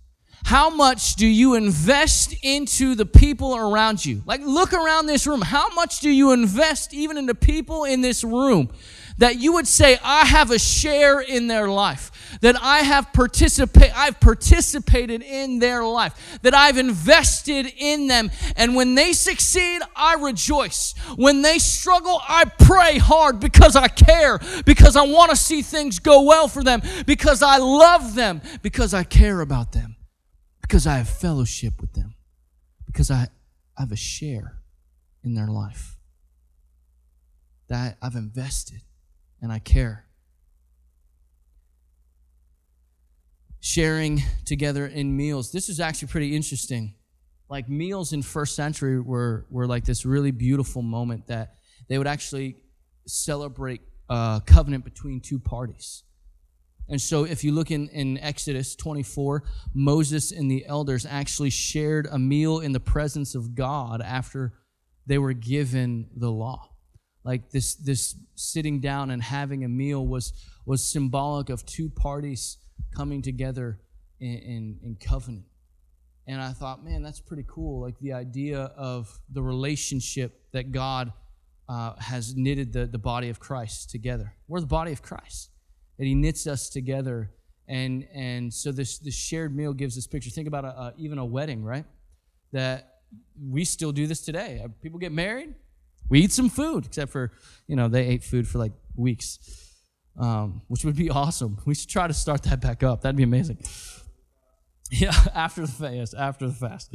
How 0.44 0.70
much 0.70 1.16
do 1.16 1.26
you 1.26 1.54
invest 1.54 2.34
into 2.42 2.94
the 2.94 3.06
people 3.06 3.56
around 3.56 4.04
you? 4.04 4.22
Like, 4.26 4.42
look 4.42 4.72
around 4.72 5.06
this 5.06 5.26
room. 5.26 5.40
How 5.40 5.70
much 5.74 5.98
do 6.00 6.08
you 6.08 6.30
invest 6.30 6.94
even 6.94 7.16
in 7.16 7.26
the 7.26 7.34
people 7.34 7.84
in 7.84 8.00
this 8.00 8.22
room? 8.22 8.70
That 9.18 9.36
you 9.36 9.54
would 9.54 9.66
say, 9.66 9.98
I 10.04 10.26
have 10.26 10.50
a 10.50 10.58
share 10.58 11.20
in 11.20 11.46
their 11.46 11.68
life, 11.68 12.38
that 12.42 12.54
I 12.60 12.80
have 12.80 13.14
participate, 13.14 13.90
I've 13.96 14.20
participated 14.20 15.22
in 15.22 15.58
their 15.58 15.82
life, 15.84 16.38
that 16.42 16.54
I've 16.54 16.76
invested 16.76 17.72
in 17.78 18.08
them. 18.08 18.30
And 18.56 18.74
when 18.74 18.94
they 18.94 19.14
succeed, 19.14 19.80
I 19.94 20.14
rejoice. 20.14 20.94
When 21.16 21.40
they 21.40 21.58
struggle, 21.58 22.20
I 22.28 22.44
pray 22.44 22.98
hard 22.98 23.40
because 23.40 23.74
I 23.74 23.88
care, 23.88 24.38
because 24.66 24.96
I 24.96 25.02
want 25.06 25.30
to 25.30 25.36
see 25.36 25.62
things 25.62 25.98
go 25.98 26.22
well 26.22 26.46
for 26.46 26.62
them, 26.62 26.82
because 27.06 27.42
I 27.42 27.56
love 27.56 28.14
them, 28.14 28.42
because 28.60 28.92
I 28.92 29.02
care 29.02 29.40
about 29.40 29.72
them. 29.72 29.96
Because 30.60 30.86
I 30.86 30.98
have 30.98 31.08
fellowship 31.08 31.80
with 31.80 31.94
them, 31.94 32.16
because 32.86 33.10
I, 33.10 33.28
I 33.78 33.82
have 33.82 33.92
a 33.92 33.96
share 33.96 34.58
in 35.22 35.34
their 35.34 35.46
life. 35.46 35.96
That 37.68 37.96
I've 38.02 38.16
invested 38.16 38.82
and 39.40 39.52
I 39.52 39.58
care. 39.58 40.06
Sharing 43.60 44.22
together 44.44 44.86
in 44.86 45.16
meals. 45.16 45.52
This 45.52 45.68
is 45.68 45.80
actually 45.80 46.08
pretty 46.08 46.34
interesting. 46.34 46.94
Like 47.48 47.68
meals 47.68 48.12
in 48.12 48.22
first 48.22 48.56
century 48.56 49.00
were, 49.00 49.46
were 49.50 49.66
like 49.66 49.84
this 49.84 50.04
really 50.04 50.30
beautiful 50.30 50.82
moment 50.82 51.26
that 51.28 51.56
they 51.88 51.98
would 51.98 52.06
actually 52.06 52.56
celebrate 53.06 53.82
a 54.08 54.42
covenant 54.44 54.84
between 54.84 55.20
two 55.20 55.38
parties. 55.38 56.04
And 56.88 57.00
so, 57.00 57.24
if 57.24 57.42
you 57.42 57.50
look 57.50 57.72
in, 57.72 57.88
in 57.88 58.16
Exodus 58.18 58.76
24, 58.76 59.42
Moses 59.74 60.30
and 60.30 60.48
the 60.48 60.64
elders 60.66 61.04
actually 61.04 61.50
shared 61.50 62.06
a 62.10 62.18
meal 62.18 62.60
in 62.60 62.70
the 62.72 62.80
presence 62.80 63.34
of 63.34 63.56
God 63.56 64.00
after 64.00 64.54
they 65.04 65.18
were 65.18 65.32
given 65.32 66.08
the 66.16 66.30
law. 66.30 66.75
Like 67.26 67.50
this, 67.50 67.74
this 67.74 68.14
sitting 68.36 68.80
down 68.80 69.10
and 69.10 69.20
having 69.20 69.64
a 69.64 69.68
meal 69.68 70.06
was, 70.06 70.32
was 70.64 70.86
symbolic 70.86 71.50
of 71.50 71.66
two 71.66 71.90
parties 71.90 72.58
coming 72.94 73.20
together 73.20 73.80
in, 74.20 74.38
in, 74.38 74.78
in 74.84 74.96
covenant. 75.00 75.44
And 76.28 76.40
I 76.40 76.52
thought, 76.52 76.84
man, 76.84 77.02
that's 77.02 77.20
pretty 77.20 77.44
cool. 77.48 77.82
Like 77.82 77.98
the 77.98 78.12
idea 78.12 78.70
of 78.76 79.20
the 79.28 79.42
relationship 79.42 80.40
that 80.52 80.70
God 80.70 81.12
uh, 81.68 81.94
has 81.98 82.36
knitted 82.36 82.72
the, 82.72 82.86
the 82.86 82.98
body 82.98 83.28
of 83.28 83.40
Christ 83.40 83.90
together. 83.90 84.32
We're 84.46 84.60
the 84.60 84.66
body 84.66 84.92
of 84.92 85.02
Christ 85.02 85.50
that 85.98 86.04
he 86.04 86.14
knits 86.14 86.46
us 86.46 86.68
together. 86.68 87.32
And, 87.66 88.06
and 88.14 88.54
so 88.54 88.70
this, 88.70 88.98
this 88.98 89.14
shared 89.14 89.56
meal 89.56 89.72
gives 89.72 89.96
this 89.96 90.06
picture. 90.06 90.30
Think 90.30 90.46
about 90.46 90.64
a, 90.64 90.68
a, 90.68 90.94
even 90.96 91.18
a 91.18 91.24
wedding, 91.24 91.64
right? 91.64 91.84
That 92.52 93.00
we 93.40 93.64
still 93.64 93.90
do 93.90 94.06
this 94.06 94.20
today. 94.20 94.62
Uh, 94.64 94.68
people 94.80 95.00
get 95.00 95.10
married, 95.10 95.54
we 96.08 96.20
eat 96.20 96.32
some 96.32 96.48
food, 96.48 96.86
except 96.86 97.12
for, 97.12 97.32
you 97.66 97.76
know, 97.76 97.88
they 97.88 98.06
ate 98.06 98.22
food 98.22 98.46
for 98.46 98.58
like 98.58 98.72
weeks, 98.94 99.38
um, 100.18 100.62
which 100.68 100.84
would 100.84 100.96
be 100.96 101.10
awesome. 101.10 101.58
We 101.66 101.74
should 101.74 101.88
try 101.88 102.06
to 102.06 102.14
start 102.14 102.42
that 102.44 102.60
back 102.60 102.82
up. 102.82 103.02
That'd 103.02 103.16
be 103.16 103.22
amazing. 103.22 103.58
Yeah, 104.88 105.10
after 105.34 105.62
the 105.62 105.72
fast, 105.72 106.14
after 106.16 106.46
the 106.46 106.52
fast. 106.52 106.94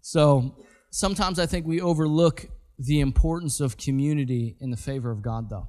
So 0.00 0.56
sometimes 0.90 1.38
I 1.38 1.46
think 1.46 1.66
we 1.66 1.80
overlook 1.80 2.46
the 2.78 2.98
importance 2.98 3.60
of 3.60 3.76
community 3.76 4.56
in 4.60 4.72
the 4.72 4.76
favor 4.76 5.12
of 5.12 5.22
God, 5.22 5.48
though. 5.48 5.68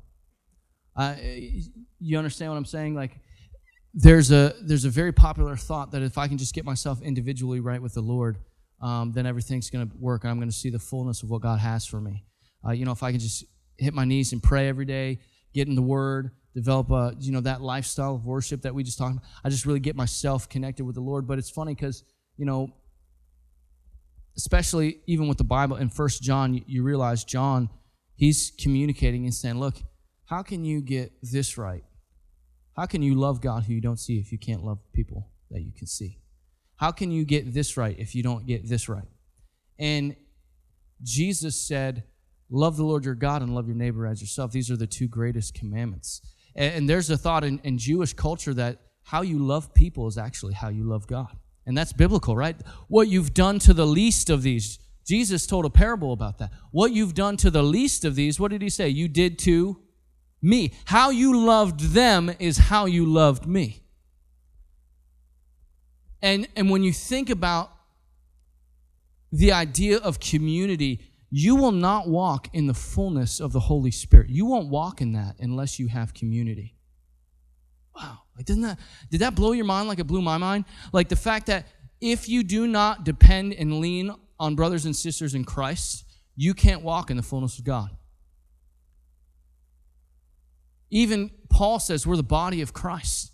Uh, 0.96 1.16
you 2.00 2.18
understand 2.18 2.52
what 2.52 2.58
I'm 2.58 2.66
saying? 2.66 2.96
Like, 2.96 3.20
there's 3.94 4.32
a 4.32 4.56
there's 4.64 4.86
a 4.86 4.90
very 4.90 5.12
popular 5.12 5.56
thought 5.56 5.92
that 5.92 6.02
if 6.02 6.18
I 6.18 6.28
can 6.28 6.40
just 6.40 6.56
get 6.56 6.66
myself 6.66 7.02
individually 7.02 7.60
right 7.60 7.82
with 7.82 7.94
the 7.94 8.02
Lord, 8.02 8.40
um, 8.82 9.12
then 9.12 9.26
everything's 9.26 9.70
going 9.70 9.88
to 9.88 9.96
work, 9.98 10.24
and 10.24 10.32
I'm 10.32 10.38
going 10.38 10.50
to 10.50 10.56
see 10.56 10.72
the 10.72 10.80
fullness 10.80 11.22
of 11.22 11.30
what 11.30 11.42
God 11.42 11.60
has 11.60 11.86
for 11.86 12.02
me. 12.02 12.26
Uh, 12.65 12.71
you 12.71 12.86
know, 12.86 12.91
if 12.91 13.04
I 13.04 13.12
can 13.12 13.19
just 13.19 13.43
hit 13.78 13.93
my 13.93 14.06
knees 14.06 14.34
and 14.34 14.41
pray 14.41 14.67
every 14.67 14.86
day, 14.86 15.19
get 15.54 15.67
in 15.67 15.76
the 15.76 15.82
Word, 15.82 16.32
develop 16.54 16.91
a 16.91 17.15
you 17.19 17.32
know 17.32 17.41
that 17.41 17.62
lifestyle 17.62 18.15
of 18.15 18.26
worship 18.26 18.62
that 18.62 18.73
we 18.73 18.84
just 18.84 18.97
talked 18.97 19.17
about. 19.17 19.26
I 19.43 19.49
just 19.49 19.65
really 19.65 19.80
get 19.80 19.95
myself 19.95 20.47
connected 20.49 20.86
with 20.86 20.95
the 20.95 21.02
Lord. 21.02 21.28
But 21.28 21.39
it's 21.39 21.49
funny 21.49 21.73
because 21.73 22.04
you 22.38 22.45
know, 22.45 22.73
especially 24.38 24.99
even 25.08 25.28
with 25.28 25.38
the 25.38 25.43
Bible 25.43 25.78
in 25.78 25.89
First 25.89 26.21
John, 26.21 26.54
you, 26.54 26.63
you 26.65 26.84
realize 26.84 27.23
John, 27.23 27.69
he's 28.15 28.52
communicating 28.60 29.26
and 29.26 29.34
saying, 29.34 29.60
"Look, 29.60 29.76
how 30.26 30.43
can 30.43 30.63
you 30.63 30.82
get 30.82 31.13
this 31.21 31.58
right? 31.58 31.84
How 32.76 32.86
can 32.86 33.02
you 33.02 33.15
love 33.15 33.41
God 33.41 33.63
who 33.63 33.73
you 33.73 33.82
don't 33.82 33.99
see 33.99 34.17
if 34.17 34.32
you 34.32 34.38
can't 34.38 34.63
love 34.63 34.80
people 34.93 35.30
that 35.52 35.62
you 35.62 35.71
can 35.71 35.88
see? 35.88 36.19
How 36.78 36.91
can 36.91 37.12
you 37.12 37.23
get 37.23 37.54
this 37.54 37.78
right 37.78 37.97
if 37.99 38.15
you 38.15 38.23
don't 38.23 38.47
get 38.47 38.67
this 38.67 38.89
right? 38.89 39.08
And 39.78 40.15
Jesus 41.04 41.56
said, 41.56 42.04
Love 42.56 42.78
the 42.78 42.84
Lord 42.84 43.04
your 43.04 43.16
God 43.16 43.42
and 43.42 43.56
love 43.56 43.66
your 43.66 43.76
neighbor 43.76 44.06
as 44.06 44.22
yourself. 44.22 44.52
These 44.52 44.70
are 44.70 44.78
the 44.78 44.86
two 44.86 45.08
greatest 45.08 45.56
commandments. 45.56 46.22
And, 46.56 46.88
there's 46.88 47.10
a 47.10 47.18
thought 47.18 47.44
in, 47.44 47.60
in 47.63 47.80
Jewish 47.80 48.13
culture 48.13 48.54
that 48.54 48.80
how 49.02 49.24
you 49.24 49.39
love 49.39 49.74
people 49.74 50.06
is 50.08 50.20
actually 50.20 50.54
how 50.54 50.70
you 50.70 50.84
love 50.84 51.08
God. 51.08 51.36
And 51.66 51.76
that's 51.76 51.94
biblical, 51.94 52.36
right? 52.36 52.56
What 52.89 53.08
you've 53.08 53.34
done 53.34 53.58
to 53.60 53.74
the 53.74 53.88
least 53.88 54.30
of 54.30 54.44
these. 54.44 54.78
Jesus 55.04 55.48
told 55.48 55.66
a 55.66 55.70
parable 55.72 56.13
about 56.13 56.38
that. 56.38 56.52
What 56.70 56.92
you've 56.92 57.16
done 57.16 57.38
to 57.38 57.50
the 57.50 57.63
least 57.63 58.06
of 58.06 58.13
these, 58.13 58.39
what 58.39 58.52
did 58.52 58.62
he 58.62 58.70
say? 58.70 58.88
You 58.88 59.08
did 59.08 59.39
to 59.39 59.80
me. 60.39 60.74
How 60.86 61.10
you 61.10 61.44
loved 61.44 61.80
them 61.80 62.32
is 62.38 62.58
how 62.60 62.86
you 62.86 63.08
loved 63.08 63.48
me. 63.48 63.82
And, 66.22 66.48
and 66.56 66.70
when 66.70 66.84
you 66.84 66.94
think 66.94 67.32
about 67.32 67.72
the 69.32 69.51
idea 69.51 69.97
of 69.97 70.20
community, 70.20 71.01
you 71.36 71.56
will 71.56 71.72
not 71.72 72.08
walk 72.08 72.48
in 72.54 72.68
the 72.68 72.76
fullness 72.76 73.40
of 73.40 73.54
the 73.54 73.60
Holy 73.60 73.90
Spirit. 73.90 74.30
You 74.30 74.46
won't 74.46 74.68
walk 74.68 75.02
in 75.02 75.14
that 75.14 75.38
unless 75.40 75.80
you 75.80 75.88
have 75.88 76.14
community. 76.14 76.76
Wow. 77.96 78.20
Like, 78.38 78.46
didn't 78.46 78.62
that, 78.62 78.78
did 79.10 79.22
that 79.22 79.34
blow 79.34 79.52
your 79.54 79.66
mind 79.66 79.88
like 79.88 79.98
it 79.98 80.04
blew 80.06 80.22
my 80.22 80.38
mind? 80.38 80.66
Like 80.92 81.10
the 81.10 81.16
fact 81.16 81.48
that 81.48 81.66
if 82.00 82.30
you 82.30 82.44
do 82.44 82.68
not 82.68 83.04
depend 83.04 83.54
and 83.54 83.80
lean 83.80 84.14
on 84.40 84.54
brothers 84.54 84.86
and 84.86 84.96
sisters 84.96 85.34
in 85.34 85.44
Christ, 85.44 86.06
you 86.36 86.54
can't 86.54 86.84
walk 86.84 87.10
in 87.10 87.18
the 87.18 87.24
fullness 87.24 87.58
of 87.58 87.66
God. 87.66 87.90
Even 90.92 91.32
Paul 91.50 91.80
says 91.80 92.06
we're 92.06 92.16
the 92.16 92.22
body 92.22 92.62
of 92.62 92.74
Christ, 92.74 93.32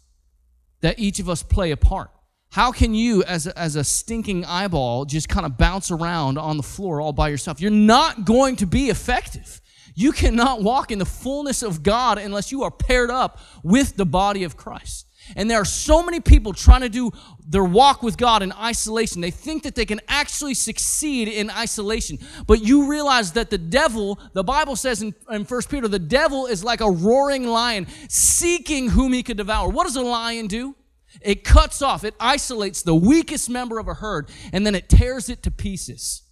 that 0.79 0.99
each 0.99 1.19
of 1.19 1.27
us 1.27 1.43
play 1.43 1.71
a 1.71 1.77
part. 1.77 2.11
How 2.51 2.71
can 2.71 2.95
you, 2.95 3.23
as 3.23 3.45
a, 3.45 3.57
as 3.57 3.75
a 3.75 3.83
stinking 3.83 4.43
eyeball, 4.43 5.05
just 5.05 5.29
kind 5.29 5.45
of 5.45 5.57
bounce 5.57 5.91
around 5.91 6.37
on 6.39 6.57
the 6.57 6.63
floor 6.63 6.99
all 6.99 7.13
by 7.13 7.29
yourself? 7.29 7.61
You're 7.61 7.69
not 7.69 8.25
going 8.25 8.55
to 8.57 8.65
be 8.65 8.89
effective. 8.89 9.61
You 9.93 10.11
cannot 10.11 10.63
walk 10.63 10.91
in 10.91 10.97
the 10.97 11.05
fullness 11.05 11.61
of 11.61 11.83
God 11.83 12.17
unless 12.17 12.51
you 12.51 12.63
are 12.63 12.71
paired 12.71 13.11
up 13.11 13.39
with 13.63 13.97
the 13.97 14.05
body 14.05 14.43
of 14.43 14.57
Christ. 14.57 15.05
And 15.35 15.51
there 15.51 15.59
are 15.59 15.65
so 15.65 16.01
many 16.01 16.19
people 16.19 16.53
trying 16.53 16.81
to 16.81 16.89
do 16.89 17.11
their 17.45 17.63
walk 17.63 18.01
with 18.01 18.17
God 18.17 18.41
in 18.41 18.51
isolation. 18.53 19.21
They 19.21 19.31
think 19.31 19.63
that 19.63 19.75
they 19.75 19.85
can 19.85 19.99
actually 20.07 20.53
succeed 20.53 21.27
in 21.27 21.51
isolation. 21.51 22.17
But 22.47 22.63
you 22.63 22.89
realize 22.89 23.33
that 23.33 23.49
the 23.49 23.57
devil, 23.57 24.19
the 24.33 24.43
Bible 24.43 24.75
says 24.75 25.01
in, 25.01 25.13
in 25.29 25.43
1 25.43 25.61
Peter, 25.69 25.87
the 25.87 25.99
devil 25.99 26.45
is 26.47 26.63
like 26.63 26.81
a 26.81 26.89
roaring 26.89 27.45
lion 27.45 27.85
seeking 28.07 28.89
whom 28.89 29.13
he 29.13 29.21
could 29.21 29.37
devour. 29.37 29.69
What 29.69 29.85
does 29.85 29.97
a 29.97 30.01
lion 30.01 30.47
do? 30.47 30.75
It 31.21 31.43
cuts 31.43 31.81
off, 31.81 32.03
it 32.03 32.15
isolates 32.19 32.81
the 32.81 32.95
weakest 32.95 33.49
member 33.49 33.79
of 33.79 33.87
a 33.87 33.93
herd, 33.93 34.29
and 34.53 34.65
then 34.65 34.75
it 34.75 34.89
tears 34.89 35.29
it 35.29 35.43
to 35.43 35.51
pieces. 35.51 36.23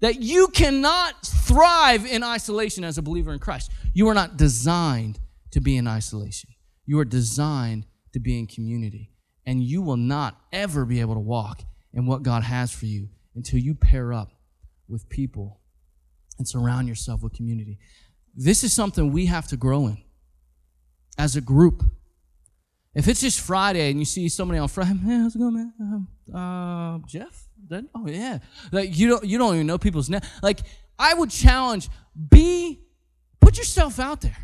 That 0.00 0.22
you 0.22 0.48
cannot 0.48 1.26
thrive 1.26 2.06
in 2.06 2.22
isolation 2.22 2.84
as 2.84 2.96
a 2.96 3.02
believer 3.02 3.32
in 3.32 3.38
Christ. 3.38 3.70
You 3.92 4.08
are 4.08 4.14
not 4.14 4.36
designed 4.36 5.18
to 5.50 5.60
be 5.60 5.76
in 5.76 5.86
isolation. 5.86 6.50
You 6.86 6.98
are 7.00 7.04
designed 7.04 7.86
to 8.12 8.20
be 8.20 8.38
in 8.38 8.46
community. 8.46 9.10
And 9.44 9.62
you 9.62 9.82
will 9.82 9.96
not 9.96 10.40
ever 10.52 10.84
be 10.84 11.00
able 11.00 11.14
to 11.14 11.20
walk 11.20 11.62
in 11.92 12.06
what 12.06 12.22
God 12.22 12.44
has 12.44 12.72
for 12.72 12.86
you 12.86 13.08
until 13.34 13.58
you 13.58 13.74
pair 13.74 14.12
up 14.12 14.30
with 14.88 15.08
people 15.08 15.60
and 16.38 16.48
surround 16.48 16.88
yourself 16.88 17.22
with 17.22 17.34
community. 17.34 17.78
This 18.34 18.64
is 18.64 18.72
something 18.72 19.12
we 19.12 19.26
have 19.26 19.46
to 19.48 19.56
grow 19.56 19.86
in 19.86 19.98
as 21.18 21.36
a 21.36 21.40
group. 21.40 21.84
If 22.94 23.06
it's 23.06 23.20
just 23.20 23.40
Friday 23.40 23.90
and 23.90 23.98
you 23.98 24.04
see 24.04 24.28
somebody 24.28 24.58
on 24.58 24.68
Friday, 24.68 24.94
man, 25.02 25.22
how's 25.22 25.36
it 25.36 25.38
going, 25.38 25.54
man? 25.54 26.06
Uh, 26.32 26.36
uh, 26.36 26.98
Jeff? 27.06 27.46
Then, 27.68 27.88
oh 27.94 28.08
yeah, 28.08 28.38
like 28.72 28.98
you 28.98 29.08
don't 29.08 29.24
you 29.24 29.38
don't 29.38 29.54
even 29.54 29.66
know 29.66 29.78
people's 29.78 30.10
name. 30.10 30.22
Like 30.42 30.60
I 30.98 31.14
would 31.14 31.30
challenge, 31.30 31.88
be 32.30 32.80
put 33.40 33.58
yourself 33.58 34.00
out 34.00 34.22
there. 34.22 34.36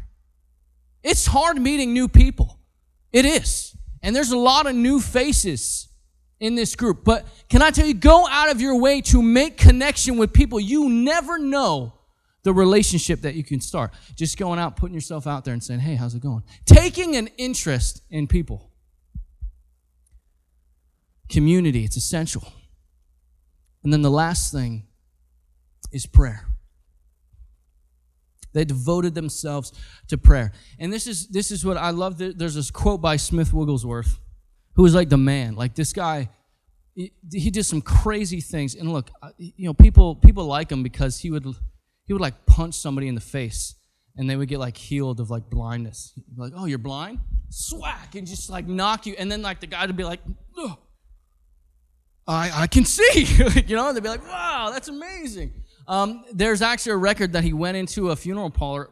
It's 1.02 1.26
hard 1.26 1.60
meeting 1.60 1.92
new 1.92 2.08
people. 2.08 2.60
It 3.12 3.24
is, 3.24 3.76
and 4.02 4.14
there's 4.14 4.30
a 4.30 4.38
lot 4.38 4.66
of 4.66 4.76
new 4.76 5.00
faces 5.00 5.88
in 6.38 6.54
this 6.54 6.76
group. 6.76 7.04
But 7.04 7.26
can 7.48 7.62
I 7.62 7.70
tell 7.70 7.86
you, 7.86 7.94
go 7.94 8.28
out 8.28 8.50
of 8.50 8.60
your 8.60 8.78
way 8.78 9.00
to 9.02 9.22
make 9.22 9.56
connection 9.56 10.18
with 10.18 10.32
people. 10.32 10.60
You 10.60 10.88
never 10.88 11.38
know 11.38 11.94
the 12.46 12.52
relationship 12.52 13.22
that 13.22 13.34
you 13.34 13.42
can 13.42 13.60
start. 13.60 13.92
Just 14.14 14.38
going 14.38 14.60
out, 14.60 14.76
putting 14.76 14.94
yourself 14.94 15.26
out 15.26 15.44
there 15.44 15.52
and 15.52 15.60
saying, 15.60 15.80
hey, 15.80 15.96
how's 15.96 16.14
it 16.14 16.22
going? 16.22 16.44
Taking 16.64 17.16
an 17.16 17.26
interest 17.36 18.02
in 18.08 18.28
people. 18.28 18.70
Community, 21.28 21.82
it's 21.82 21.96
essential. 21.96 22.44
And 23.82 23.92
then 23.92 24.02
the 24.02 24.12
last 24.12 24.52
thing 24.52 24.86
is 25.90 26.06
prayer. 26.06 26.46
They 28.52 28.64
devoted 28.64 29.16
themselves 29.16 29.72
to 30.06 30.16
prayer. 30.16 30.52
And 30.78 30.92
this 30.92 31.08
is 31.08 31.26
this 31.26 31.50
is 31.50 31.64
what 31.64 31.76
I 31.76 31.90
love. 31.90 32.16
There's 32.16 32.54
this 32.54 32.70
quote 32.70 33.02
by 33.02 33.16
Smith 33.16 33.52
Wigglesworth, 33.52 34.20
who 34.76 34.84
was 34.84 34.94
like 34.94 35.08
the 35.08 35.18
man. 35.18 35.56
Like 35.56 35.74
this 35.74 35.92
guy, 35.92 36.28
he 36.94 37.50
did 37.50 37.64
some 37.64 37.82
crazy 37.82 38.40
things. 38.40 38.76
And 38.76 38.92
look, 38.92 39.10
you 39.36 39.66
know, 39.66 39.74
people 39.74 40.14
people 40.14 40.44
like 40.44 40.70
him 40.70 40.84
because 40.84 41.18
he 41.18 41.32
would 41.32 41.44
he 42.06 42.12
would 42.12 42.22
like 42.22 42.46
punch 42.46 42.74
somebody 42.74 43.08
in 43.08 43.14
the 43.14 43.20
face 43.20 43.74
and 44.16 44.28
they 44.28 44.36
would 44.36 44.48
get 44.48 44.58
like 44.58 44.76
healed 44.76 45.20
of 45.20 45.30
like 45.30 45.50
blindness. 45.50 46.18
like, 46.36 46.52
oh, 46.56 46.64
you're 46.64 46.78
blind? 46.78 47.20
Swack, 47.50 48.14
and 48.14 48.26
just 48.26 48.48
like 48.48 48.66
knock 48.66 49.06
you. 49.06 49.14
And 49.18 49.30
then 49.30 49.42
like 49.42 49.60
the 49.60 49.66
guy 49.66 49.84
would 49.84 49.96
be 49.96 50.04
like, 50.04 50.20
oh, 50.56 50.78
I, 52.26 52.62
I 52.62 52.66
can 52.66 52.84
see, 52.84 53.24
you 53.66 53.76
know, 53.76 53.88
and 53.88 53.96
they'd 53.96 54.02
be 54.02 54.08
like, 54.08 54.26
wow, 54.26 54.70
that's 54.72 54.88
amazing. 54.88 55.52
Um, 55.86 56.24
there's 56.32 56.62
actually 56.62 56.92
a 56.92 56.96
record 56.96 57.34
that 57.34 57.44
he 57.44 57.52
went 57.52 57.76
into 57.76 58.10
a 58.10 58.16
funeral 58.16 58.50
parlor, 58.50 58.90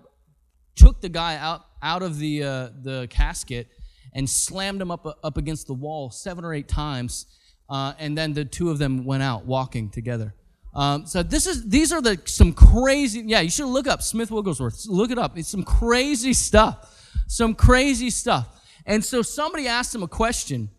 took 0.77 1.01
the 1.01 1.09
guy 1.09 1.37
out, 1.37 1.62
out 1.83 2.03
of 2.03 2.19
the, 2.19 2.45
uh, 2.45 2.69
the 2.83 3.09
casket 3.11 3.69
and 4.15 4.31
slammed 4.31 4.81
him 4.81 4.93
up, 4.93 5.19
up 5.25 5.37
against 5.37 5.67
the 5.67 5.75
wall 5.75 6.11
seven 6.11 6.45
or 6.45 6.55
eight 6.55 6.69
times. 6.69 7.27
Uh, 7.69 7.95
and 7.99 8.17
then 8.17 8.35
the 8.35 8.45
two 8.45 8.71
of 8.71 8.79
them 8.79 9.05
went 9.05 9.23
out 9.23 9.47
walking 9.47 9.91
together. 9.91 10.35
Um, 10.75 11.07
so 11.07 11.22
this 11.22 11.47
is 11.47 11.68
these 11.68 11.93
are 11.93 12.03
the 12.03 12.20
some 12.25 12.53
crazy. 12.53 13.22
Yeah, 13.25 13.41
you 13.41 13.51
should 13.51 13.66
look 13.66 13.87
up 13.87 14.03
Smith 14.03 14.31
Wigglesworth. 14.31 14.87
Look 14.87 15.11
it 15.11 15.18
up. 15.18 15.39
It's 15.39 15.49
some 15.49 15.62
crazy 15.62 16.33
stuff. 16.33 16.91
Some 17.29 17.55
crazy 17.55 18.11
stuff. 18.11 18.49
And 18.85 19.05
so 19.05 19.22
somebody 19.22 19.68
asked 19.68 19.95
him 19.95 20.03
a 20.03 20.09
question. 20.09 20.70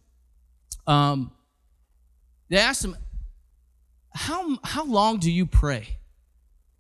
Um, 0.85 1.31
they 2.49 2.57
asked 2.57 2.83
him, 2.83 2.97
"How 4.13 4.57
how 4.63 4.83
long 4.85 5.17
do 5.19 5.31
you 5.31 5.45
pray? 5.45 5.97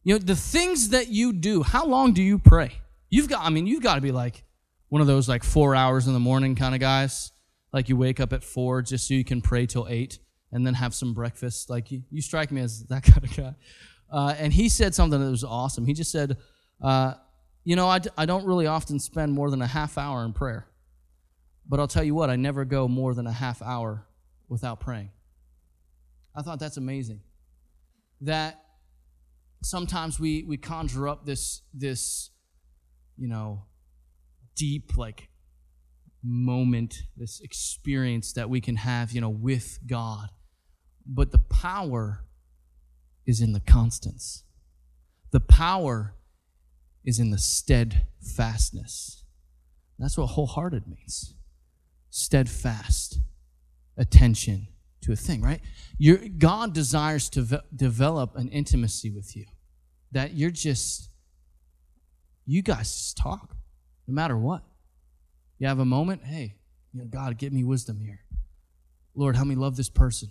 You 0.03 0.15
know 0.15 0.19
the 0.19 0.35
things 0.35 0.89
that 0.89 1.07
you 1.07 1.31
do. 1.31 1.63
How 1.63 1.85
long 1.85 2.13
do 2.13 2.21
you 2.21 2.37
pray? 2.37 2.73
You've 3.09 3.29
got. 3.29 3.45
I 3.45 3.49
mean, 3.49 3.65
you've 3.65 3.81
got 3.81 3.95
to 3.95 4.01
be 4.01 4.11
like 4.11 4.43
one 4.89 5.01
of 5.01 5.07
those 5.07 5.29
like 5.29 5.43
four 5.43 5.73
hours 5.73 6.05
in 6.05 6.13
the 6.13 6.19
morning 6.19 6.55
kind 6.55 6.75
of 6.75 6.81
guys. 6.81 7.31
Like 7.71 7.87
you 7.87 7.95
wake 7.95 8.19
up 8.19 8.33
at 8.33 8.43
four 8.43 8.81
just 8.81 9.07
so 9.07 9.13
you 9.13 9.23
can 9.23 9.41
pray 9.41 9.65
till 9.65 9.87
eight." 9.89 10.19
And 10.55 10.65
then 10.65 10.73
have 10.73 10.95
some 10.95 11.13
breakfast. 11.13 11.69
Like 11.69 11.91
you, 11.91 12.01
you 12.09 12.21
strike 12.21 12.49
me 12.49 12.61
as 12.61 12.85
that 12.85 13.03
kind 13.11 13.23
of 13.25 13.35
guy. 13.35 13.55
Uh, 14.09 14.33
and 14.39 14.53
he 14.53 14.69
said 14.69 14.95
something 14.95 15.19
that 15.19 15.29
was 15.29 15.43
awesome. 15.43 15.85
He 15.85 15.93
just 15.93 16.11
said, 16.11 16.37
uh, 16.81 17.15
You 17.65 17.75
know, 17.75 17.89
I 17.89 17.99
d- 17.99 18.09
I 18.17 18.25
don't 18.25 18.45
really 18.45 18.65
often 18.65 18.97
spend 18.99 19.33
more 19.33 19.51
than 19.51 19.61
a 19.61 19.67
half 19.67 19.97
hour 19.97 20.23
in 20.23 20.31
prayer. 20.31 20.65
But 21.67 21.81
I'll 21.81 21.89
tell 21.89 22.05
you 22.05 22.15
what, 22.15 22.29
I 22.29 22.37
never 22.37 22.63
go 22.63 22.87
more 22.87 23.13
than 23.13 23.27
a 23.27 23.33
half 23.33 23.61
hour 23.61 24.07
without 24.47 24.79
praying. 24.79 25.09
I 26.33 26.41
thought 26.41 26.59
that's 26.59 26.77
amazing. 26.77 27.19
That 28.21 28.61
sometimes 29.61 30.19
we, 30.21 30.43
we 30.43 30.55
conjure 30.55 31.09
up 31.09 31.25
this, 31.25 31.63
this, 31.73 32.29
you 33.17 33.27
know, 33.27 33.63
deep, 34.55 34.95
like, 34.95 35.27
moment, 36.23 37.03
this 37.17 37.41
experience 37.41 38.33
that 38.33 38.49
we 38.49 38.61
can 38.61 38.77
have, 38.77 39.11
you 39.11 39.21
know, 39.21 39.29
with 39.29 39.79
God. 39.85 40.29
But 41.05 41.31
the 41.31 41.37
power 41.37 42.25
is 43.25 43.41
in 43.41 43.53
the 43.53 43.59
constants. 43.59 44.43
The 45.31 45.39
power 45.39 46.15
is 47.03 47.19
in 47.19 47.31
the 47.31 47.37
steadfastness. 47.37 49.23
That's 49.99 50.17
what 50.17 50.27
wholehearted 50.27 50.87
means. 50.87 51.35
Steadfast 52.09 53.19
attention 53.97 54.67
to 55.01 55.11
a 55.11 55.15
thing, 55.15 55.41
right? 55.41 55.61
Your, 55.97 56.17
God 56.17 56.73
desires 56.73 57.29
to 57.29 57.41
ve- 57.41 57.59
develop 57.75 58.35
an 58.35 58.49
intimacy 58.49 59.11
with 59.11 59.35
you 59.35 59.45
that 60.11 60.33
you're 60.33 60.51
just, 60.51 61.09
you 62.45 62.61
guys 62.61 62.91
just 62.91 63.17
talk 63.17 63.55
no 64.07 64.13
matter 64.13 64.37
what. 64.37 64.63
You 65.59 65.67
have 65.67 65.79
a 65.79 65.85
moment, 65.85 66.23
hey, 66.23 66.55
you 66.91 67.01
know, 67.01 67.07
God, 67.07 67.37
give 67.37 67.53
me 67.53 67.63
wisdom 67.63 67.99
here. 67.99 68.21
Lord, 69.13 69.35
help 69.35 69.47
me 69.47 69.55
love 69.55 69.77
this 69.77 69.89
person. 69.89 70.29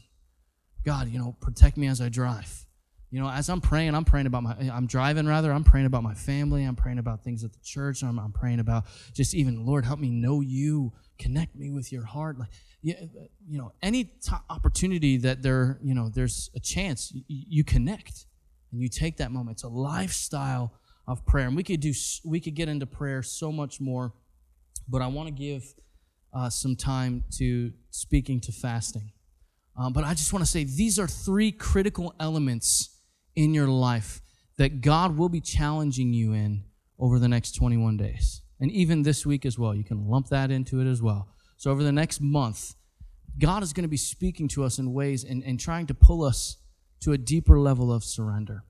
God, 0.84 1.08
you 1.08 1.18
know, 1.18 1.36
protect 1.40 1.76
me 1.76 1.86
as 1.86 2.00
I 2.00 2.08
drive. 2.08 2.66
You 3.10 3.20
know, 3.20 3.30
as 3.30 3.48
I'm 3.48 3.60
praying, 3.60 3.94
I'm 3.94 4.04
praying 4.04 4.26
about 4.26 4.42
my, 4.42 4.56
I'm 4.72 4.86
driving 4.86 5.26
rather, 5.26 5.52
I'm 5.52 5.62
praying 5.62 5.86
about 5.86 6.02
my 6.02 6.14
family, 6.14 6.64
I'm 6.64 6.74
praying 6.74 6.98
about 6.98 7.22
things 7.22 7.44
at 7.44 7.52
the 7.52 7.60
church, 7.62 8.02
I'm, 8.02 8.18
I'm 8.18 8.32
praying 8.32 8.58
about 8.58 8.84
just 9.12 9.34
even, 9.34 9.64
Lord, 9.64 9.84
help 9.84 10.00
me 10.00 10.10
know 10.10 10.40
you, 10.40 10.92
connect 11.18 11.54
me 11.54 11.70
with 11.70 11.92
your 11.92 12.04
heart. 12.04 12.38
Like, 12.38 12.48
yeah, 12.82 12.96
you 13.46 13.58
know, 13.58 13.72
any 13.82 14.04
t- 14.04 14.32
opportunity 14.50 15.16
that 15.18 15.42
there, 15.42 15.78
you 15.80 15.94
know, 15.94 16.08
there's 16.08 16.50
a 16.56 16.60
chance 16.60 17.12
you, 17.14 17.22
you 17.28 17.64
connect 17.64 18.26
and 18.72 18.80
you 18.80 18.88
take 18.88 19.18
that 19.18 19.30
moment. 19.30 19.56
It's 19.56 19.62
a 19.62 19.68
lifestyle 19.68 20.74
of 21.06 21.24
prayer. 21.24 21.46
And 21.46 21.56
we 21.56 21.62
could 21.62 21.80
do, 21.80 21.92
we 22.24 22.40
could 22.40 22.56
get 22.56 22.68
into 22.68 22.86
prayer 22.86 23.22
so 23.22 23.52
much 23.52 23.80
more 23.80 24.12
but 24.88 25.02
I 25.02 25.06
want 25.06 25.28
to 25.28 25.34
give 25.34 25.74
uh, 26.32 26.50
some 26.50 26.76
time 26.76 27.24
to 27.38 27.72
speaking 27.90 28.40
to 28.40 28.52
fasting. 28.52 29.12
Um, 29.76 29.92
but 29.92 30.04
I 30.04 30.14
just 30.14 30.32
want 30.32 30.44
to 30.44 30.50
say 30.50 30.64
these 30.64 30.98
are 30.98 31.08
three 31.08 31.50
critical 31.50 32.14
elements 32.20 33.00
in 33.34 33.54
your 33.54 33.68
life 33.68 34.20
that 34.56 34.80
God 34.80 35.16
will 35.16 35.28
be 35.28 35.40
challenging 35.40 36.12
you 36.12 36.32
in 36.32 36.64
over 36.98 37.18
the 37.18 37.28
next 37.28 37.52
21 37.52 37.96
days. 37.96 38.42
And 38.60 38.70
even 38.70 39.02
this 39.02 39.26
week 39.26 39.44
as 39.44 39.58
well. 39.58 39.74
You 39.74 39.84
can 39.84 40.06
lump 40.06 40.28
that 40.28 40.50
into 40.50 40.80
it 40.80 40.86
as 40.86 41.02
well. 41.02 41.28
So, 41.56 41.70
over 41.70 41.82
the 41.82 41.92
next 41.92 42.20
month, 42.20 42.74
God 43.38 43.62
is 43.62 43.72
going 43.72 43.82
to 43.82 43.88
be 43.88 43.96
speaking 43.96 44.48
to 44.48 44.64
us 44.64 44.78
in 44.78 44.92
ways 44.92 45.24
and, 45.24 45.42
and 45.42 45.58
trying 45.58 45.86
to 45.86 45.94
pull 45.94 46.22
us 46.22 46.56
to 47.00 47.12
a 47.12 47.18
deeper 47.18 47.58
level 47.58 47.92
of 47.92 48.04
surrender. 48.04 48.64